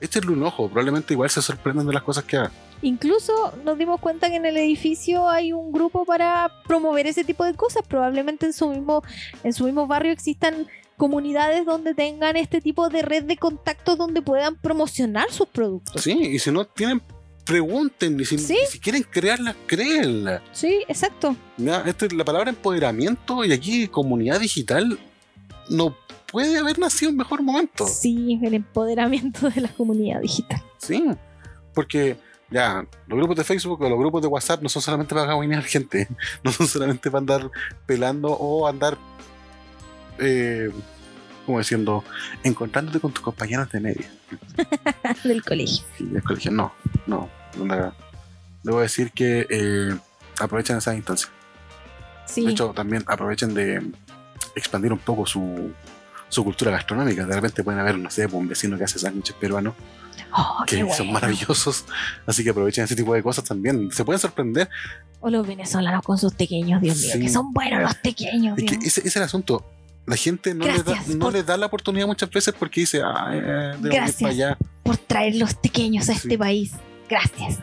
[0.00, 0.68] échenle un ojo.
[0.68, 2.50] Probablemente igual se sorprenden de las cosas que haga.
[2.82, 7.44] Incluso nos dimos cuenta que en el edificio hay un grupo para promover ese tipo
[7.44, 7.82] de cosas.
[7.86, 9.02] Probablemente en su mismo,
[9.44, 14.20] en su mismo barrio existan comunidades donde tengan este tipo de red de contactos donde
[14.22, 16.02] puedan promocionar sus productos.
[16.02, 17.00] Sí, y si no tienen,
[17.44, 18.18] pregunten.
[18.20, 18.56] Y si, Sí.
[18.62, 20.42] y si quieren crearlas, créenlas.
[20.52, 21.34] Sí, exacto.
[21.56, 24.98] Ya, esto es la palabra empoderamiento y aquí comunidad digital
[25.68, 25.96] no
[26.30, 27.86] puede haber nacido en mejor momento.
[27.86, 30.62] Sí, el empoderamiento de la comunidad digital.
[30.78, 31.04] Sí,
[31.74, 32.16] porque
[32.50, 35.62] ya, los grupos de Facebook o los grupos de WhatsApp no son solamente para gaguinear
[35.62, 36.08] gente,
[36.44, 37.50] no son solamente para andar
[37.86, 38.98] pelando o andar,
[40.18, 40.70] eh,
[41.46, 42.04] como diciendo,
[42.42, 44.10] encontrándote con tus compañeros de media.
[45.24, 45.84] del colegio.
[45.98, 46.72] Y del colegio, no,
[47.06, 47.28] no,
[48.62, 49.96] Debo decir que eh,
[50.38, 51.32] aprovechen esas instancias.
[52.26, 52.44] Sí.
[52.44, 53.82] De hecho, también aprovechen de
[54.54, 55.72] expandir un poco su,
[56.30, 57.26] su cultura gastronómica.
[57.26, 59.74] De repente pueden haber, no sé, un vecino que hace sándwiches peruanos
[60.32, 61.12] Oh, que qué son bueno.
[61.12, 61.84] maravillosos.
[62.24, 63.90] Así que aprovechen ese tipo de cosas también.
[63.90, 64.68] Se pueden sorprender.
[65.20, 67.20] O los venezolanos con sus tequeños, Dios mío, Sí.
[67.20, 68.56] que son buenos los tequeños.
[68.56, 69.66] Es que ese, ese es el asunto.
[70.06, 73.02] La gente no, le da, no por- le da la oportunidad muchas veces porque dice,
[73.04, 73.40] ah, eh,
[73.80, 74.20] debo ir Gracias.
[74.20, 74.58] para allá.
[74.84, 76.20] Por traer los tequeños a Sí.
[76.22, 76.72] este país.
[77.08, 77.58] Gracias.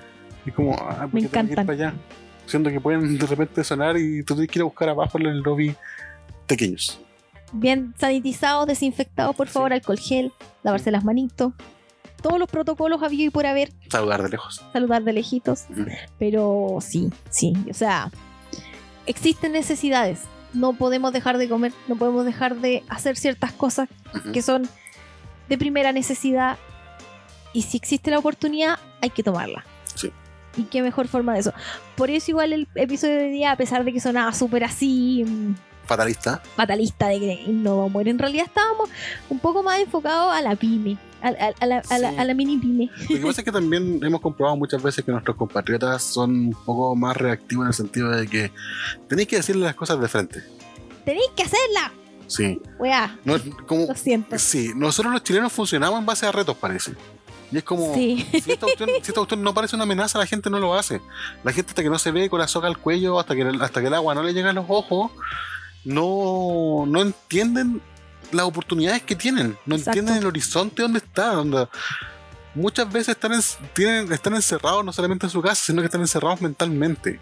[0.55, 1.65] Como, ah, ¿por Me ir encantan.
[1.65, 1.93] para allá?
[2.45, 5.25] Siendo que pueden de repente sonar y tú tienes que ir a buscar abajo en
[5.27, 5.75] el lobby
[6.45, 6.99] pequeños.
[7.53, 10.31] Bien sanitizados, desinfectados, por favor, alcohol gel,
[10.63, 11.53] lavarse las manitos.
[12.21, 14.61] Todos los protocolos habido y por haber, Saludar de lejos.
[14.73, 15.65] saludar de lejitos.
[16.19, 18.11] Pero sí, sí, o sea,
[19.05, 20.21] existen necesidades.
[20.53, 23.87] No podemos dejar de comer, no podemos dejar de hacer ciertas cosas
[24.33, 24.67] que son
[25.49, 26.57] de primera necesidad.
[27.53, 29.63] Y si existe la oportunidad, hay que tomarla.
[29.93, 30.11] Sí.
[30.57, 31.53] Y qué mejor forma de eso.
[31.95, 35.23] Por eso igual el episodio de hoy día, a pesar de que sonaba súper así
[35.27, 35.53] mm,
[35.87, 36.41] Fatalista.
[36.55, 38.89] fatalista de que no va a morir, en realidad estábamos
[39.29, 42.33] un poco más enfocados a la pyme, a, a- a la, a la- a la
[42.33, 42.89] mini pyme.
[43.09, 46.53] Lo que pasa es que también hemos comprobado muchas veces que nuestros compatriotas son un
[46.65, 48.51] poco más reactivos en el sentido de que
[49.07, 50.43] tenéis que decirle las cosas de frente.
[51.05, 51.93] Tenéis que hacerla,
[52.27, 52.59] Sí.
[52.77, 53.35] weá, No,
[53.65, 54.37] como, lo siento.
[54.37, 56.91] sí, nosotros los chilenos funcionamos en base a retos, parece.
[57.49, 58.27] Y es como, Sí.
[58.43, 60.99] si, esta cuestión, si esta cuestión no parece una amenaza, la gente no lo hace.
[61.45, 63.79] La gente hasta que no se ve con la soga al cuello, hasta que, hasta
[63.79, 65.11] que el agua no le llega a los ojos,
[65.85, 67.81] no, no entienden
[68.31, 69.57] las oportunidades que tienen.
[69.65, 69.99] No Exacto.
[69.99, 71.33] entienden el horizonte donde está.
[72.55, 73.41] Muchas veces están, en-
[73.73, 77.19] tienen, están encerrados no solamente en su casa, sino que están encerrados mentalmente.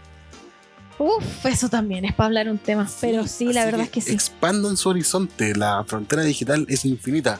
[0.97, 2.87] Uf, eso también es para hablar un tema.
[3.01, 4.13] Pero sí, la verdad es que sí.
[4.13, 5.53] Expandan su horizonte.
[5.55, 7.39] La frontera digital es infinita.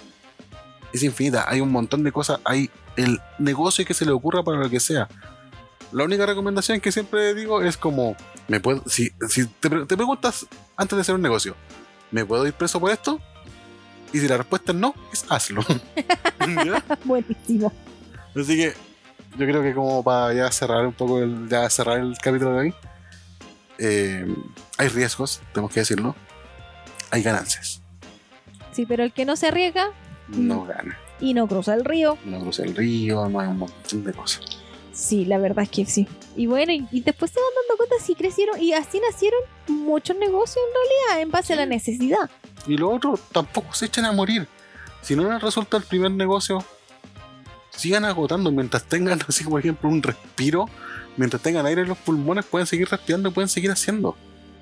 [0.91, 1.45] Es infinita.
[1.47, 2.39] Hay un montón de cosas.
[2.43, 5.07] Hay el negocio que se le ocurra para lo que sea.
[5.92, 8.16] La única recomendación que siempre digo es como,
[8.48, 11.56] me puedo, si, si te, te preguntas antes de hacer un negocio,
[12.12, 13.20] ¿me puedo ir preso por esto?
[14.14, 15.62] Y si la respuesta es no, es hazlo.
[17.04, 17.72] Buenísimo.
[18.36, 18.74] Así que
[19.38, 22.60] yo creo que como para ya cerrar un poco, el, ya cerrar el capítulo de
[22.60, 22.74] hoy,
[23.78, 24.26] eh,
[24.78, 26.16] hay riesgos, tenemos que decirlo,
[27.12, 27.82] hay ganancias.
[28.72, 29.88] Sí, pero el que no se arriesga
[30.28, 34.04] No gana, y no cruza el río, no cruza el río, no hay un montón
[34.04, 34.46] de cosas.
[34.96, 36.08] Sí, la verdad es que sí.
[36.36, 40.18] Y bueno, y, y después se van dando cuenta si crecieron y así nacieron muchos
[40.18, 42.30] negocios en realidad en base a la necesidad.
[42.66, 44.48] Y lo otro, tampoco se echan a morir.
[45.02, 46.64] Si no les resulta el primer negocio,
[47.70, 50.68] sigan agotando mientras tengan, así por ejemplo, un respiro,
[51.18, 54.16] mientras tengan aire en los pulmones, pueden seguir respirando y pueden seguir haciendo.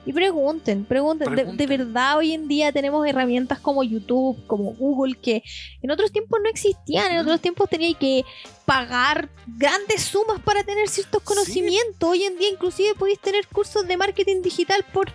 [0.06, 1.34] Y pregunten, pregunten.
[1.56, 5.44] De- verdad, hoy en día tenemos herramientas como YouTube, como Google, que
[5.82, 7.12] en otros tiempos no existían.
[7.12, 8.26] En otros tiempos tenía que
[8.66, 11.26] pagar grandes sumas para tener ciertos Sí.
[11.26, 12.10] conocimientos.
[12.10, 15.10] Hoy en día inclusive podéis tener cursos de marketing digital por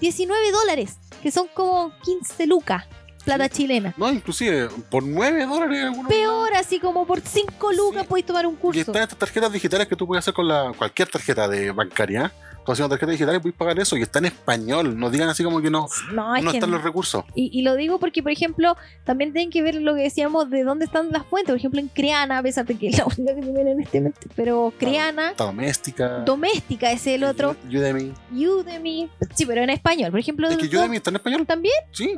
[0.00, 2.84] 19 dólares, que son como 15 lucas,
[3.24, 3.94] plata chilena.
[3.96, 5.92] No, inclusive por 9 dólares.
[6.08, 8.08] Peor, así como por 5 lucas Sí.
[8.08, 8.80] podéis tomar un Y curso.
[8.80, 12.32] están estas tarjetas digitales que tú puedes hacer con la, cualquier tarjeta de bancaria.
[12.72, 14.98] Haces una tarjeta digital y puedes pagar eso y está en español.
[14.98, 16.76] No digan así como que no, No, están no.
[16.76, 17.24] los recursos.
[17.34, 20.64] Y, y lo digo porque, por ejemplo, también tienen que ver lo que decíamos de
[20.64, 21.52] dónde están las fuentes.
[21.52, 23.80] Por ejemplo, en Creana, a pesar de que es la única que se viene en
[23.80, 26.08] este momento, pero Creana, Está doméstica.
[26.20, 28.12] doméstica es el otro, Udemy.
[28.32, 30.10] Udemy, sí, pero en español.
[30.10, 31.46] Por ejemplo, Es que Udemy está en español.
[31.46, 32.14] también, Sí.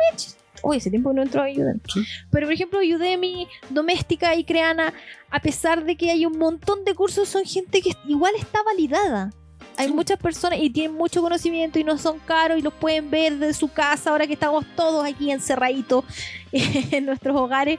[0.63, 1.81] Uy, ese tiempo no entró a Udemy.
[1.93, 2.03] Sí.
[2.31, 4.93] Pero, por ejemplo, Udemy, Doméstica y Creana,
[5.31, 9.31] a pesar de que hay un montón de cursos, son gente que igual está validada.
[9.79, 13.39] Hay muchas personas y tienen mucho conocimiento y no son caros y los pueden ver
[13.39, 16.05] de su casa ahora que estamos todos aquí encerraditos
[16.53, 17.79] en nuestros hogares.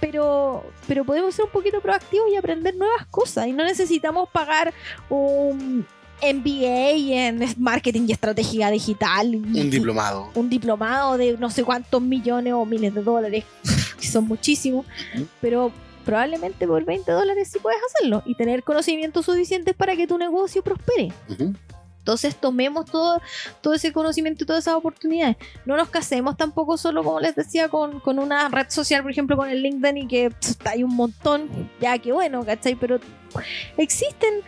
[0.00, 3.46] Pero, pero podemos ser un poquito proactivos y aprender nuevas cosas.
[3.46, 4.74] Y no necesitamos pagar
[5.08, 5.86] un
[6.22, 6.90] MBA
[7.26, 9.34] en marketing y estrategia digital.
[9.34, 10.30] Un diplomado.
[10.34, 13.44] un diplomado de no sé cuántos millones o miles de dólares,
[14.00, 14.86] que son muchísimos,
[15.40, 15.72] pero
[16.04, 20.62] probablemente por 20 dólares sí puedes hacerlo y tener conocimientos suficientes para que tu negocio
[20.62, 21.12] prospere.
[22.04, 23.22] Entonces tomemos todo,
[23.62, 25.36] todo ese conocimiento y todas esas oportunidades.
[25.64, 29.38] No nos casemos tampoco solo, como les decía, con, con una red social, por ejemplo,
[29.38, 31.48] con el LinkedIn y que pff, hay un montón,
[31.80, 32.74] ya que bueno, ¿cachai?
[32.74, 33.00] Pero
[33.78, 34.42] existen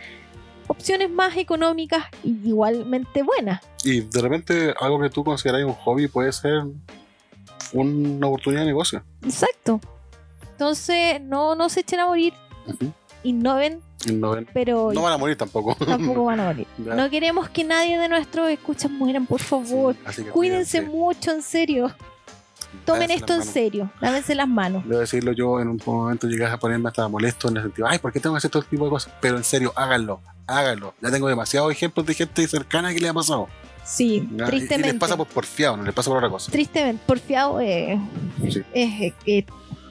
[0.67, 3.61] opciones más económicas y igualmente buenas.
[3.83, 6.63] Y de repente algo que tú consideras un hobby puede ser
[7.73, 9.03] una oportunidad de negocio.
[9.23, 9.81] Exacto.
[10.57, 12.33] Entonces, no, no se echen a morir,
[12.65, 12.91] Ujú.
[13.23, 15.75] innoven, Y No, ven- pero no van a morir tampoco.
[15.85, 16.67] tampoco van a morir.
[16.83, 16.95] Ya.
[16.95, 19.95] No queremos que nadie de nuestros escuchas mueran, por favor.
[20.11, 20.81] Sí, Cuídense cuídense.
[20.81, 21.91] mucho, en serio.
[22.85, 23.91] Tomen Lávense esto en serio.
[24.01, 24.83] Lávense las manos.
[24.87, 27.99] Debo decirlo yo, en un momento llegas a ponerme hasta molesto en el sentido, ay,
[27.99, 29.13] ¿por qué tengo que hacer todo este tipo de cosas?
[29.21, 30.93] Pero en serio, háganlo, háganlo.
[31.01, 33.47] Ya tengo demasiados ejemplos de gente cercana que le ha pasado.
[33.83, 34.91] Sí, Ya, y- Y, tristemente.
[34.91, 36.51] les pasa por porfiado, no les pasa por otra cosa.
[36.51, 37.99] Tristemente, porfiado eh,
[38.49, 38.61] Sí.
[38.73, 39.45] es eh, eh,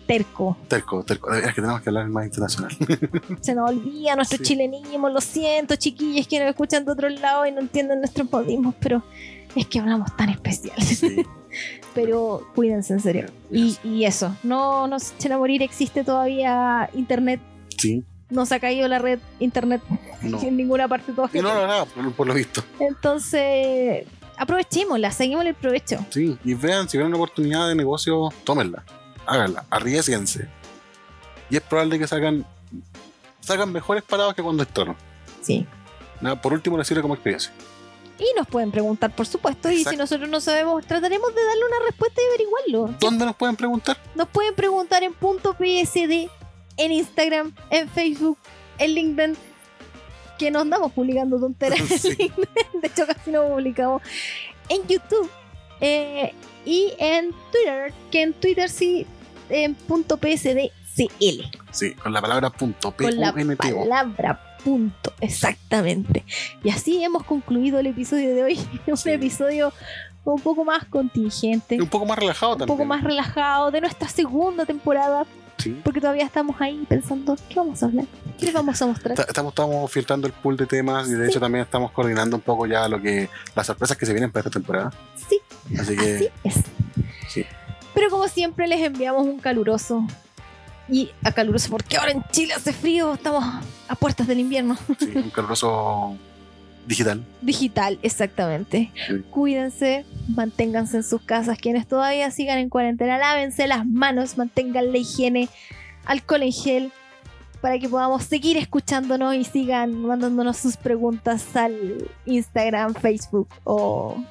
[0.06, 0.56] terco.
[0.68, 1.32] Terco, terco.
[1.32, 2.76] Es que tenemos que hablar más internacional.
[3.40, 4.44] Se nos olvida nuestro Sí.
[4.44, 5.08] chilenismo.
[5.08, 9.02] Lo siento, chiquillos que nos escuchan de otro lado y no entienden nuestros modismos, pero
[9.54, 10.80] es que hablamos tan especial.
[10.82, 11.24] Sí.
[11.94, 13.26] pero cuídense en serio.
[13.50, 17.40] Y, y eso, no nos echen a morir, existe todavía internet,
[17.78, 19.82] Sí, no se ha caído la red internet
[20.22, 20.40] no.
[20.42, 21.40] en ninguna parte todavía.
[21.42, 22.62] no lo hará, por, por lo visto.
[22.80, 26.04] Entonces, aprovechémosla, seguimos el provecho.
[26.10, 28.84] Sí, y vean, si ven una oportunidad de negocio, tómenla,
[29.26, 30.48] háganla, arriesguense.
[31.50, 32.44] Y es probable que salgan,
[33.40, 34.96] salgan mejores parados que cuando entraron.
[35.42, 35.66] Sí.
[36.20, 37.52] Nada, Por último, les sirve como experiencia.
[38.18, 41.86] Y nos pueden preguntar, por supuesto, y si nosotros no sabemos, trataremos de darle una
[41.86, 42.96] respuesta y averiguarlo.
[42.98, 43.98] ¿Dónde nos pueden preguntar?
[44.14, 46.30] Nos pueden preguntar en punto PSD,
[46.78, 48.38] en Instagram, en Facebook,
[48.78, 49.36] en LinkedIn,
[50.38, 52.08] que nos andamos publicando tonteras en Sí.
[52.18, 52.46] LinkedIn.
[52.80, 54.00] De hecho, casi no publicamos.
[54.70, 55.30] En YouTube
[55.82, 56.32] eh,
[56.64, 59.06] y en Twitter, que en Twitter sí,
[59.48, 61.44] en punto PSDCL.
[61.70, 66.24] Sí, con la palabra punto, Con la palabra punto, exactamente.
[66.64, 68.60] Y así hemos concluido el episodio de hoy.
[68.86, 69.10] Un Sí.
[69.10, 69.72] episodio
[70.24, 72.76] un poco más contingente, Un poco más relajado un también.
[72.76, 75.24] poco más relajado de nuestra segunda temporada,
[75.58, 75.80] Sí.
[75.84, 78.06] porque todavía estamos ahí pensando, ¿qué vamos a hablar?
[78.36, 79.14] ¿Qué les vamos a mostrar?
[79.16, 81.30] Ta- Estamos, estamos filtrando el pool de temas y de Sí.
[81.30, 84.40] hecho también estamos coordinando un poco ya lo que las sorpresas que se vienen para
[84.40, 84.92] esta temporada.
[85.28, 85.38] Sí,
[85.78, 86.54] Así que así es.
[87.28, 87.46] sí.
[87.96, 90.06] Pero como siempre les enviamos un caluroso.
[90.86, 93.42] Y a caluroso, porque ahora en Chile hace frío, estamos
[93.88, 94.76] a puertas del invierno.
[94.98, 96.14] sí, un caluroso
[96.86, 97.24] digital.
[97.40, 98.92] Digital, exactamente.
[99.08, 99.24] Sí.
[99.30, 101.56] Cuídense, manténganse en sus casas.
[101.58, 105.48] Quienes todavía sigan en cuarentena, lávense las manos, mantengan la higiene,
[106.04, 106.92] alcohol en gel,
[107.62, 114.22] para que podamos seguir escuchándonos y sigan mandándonos sus preguntas al Instagram, Facebook o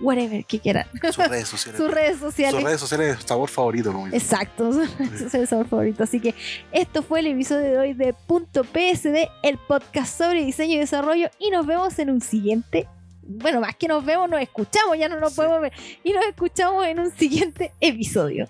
[0.00, 0.86] whatever que quieran.
[1.02, 1.80] Sus redes sociales.
[1.80, 2.62] Sus redes Sus sociales.
[2.62, 4.14] redes sociales de sabor favorito, dicen.
[4.14, 6.02] Exacto, ese es el sabor favorito.
[6.04, 6.34] Así que
[6.72, 11.28] esto fue el episodio de hoy de Punto PSD, el podcast sobre diseño y desarrollo.
[11.38, 12.88] Y nos vemos en un siguiente.
[13.22, 15.36] Bueno, más que nos vemos, nos escuchamos, ya no nos Sí.
[15.36, 15.72] podemos ver.
[16.02, 18.48] Y nos escuchamos en un siguiente episodio.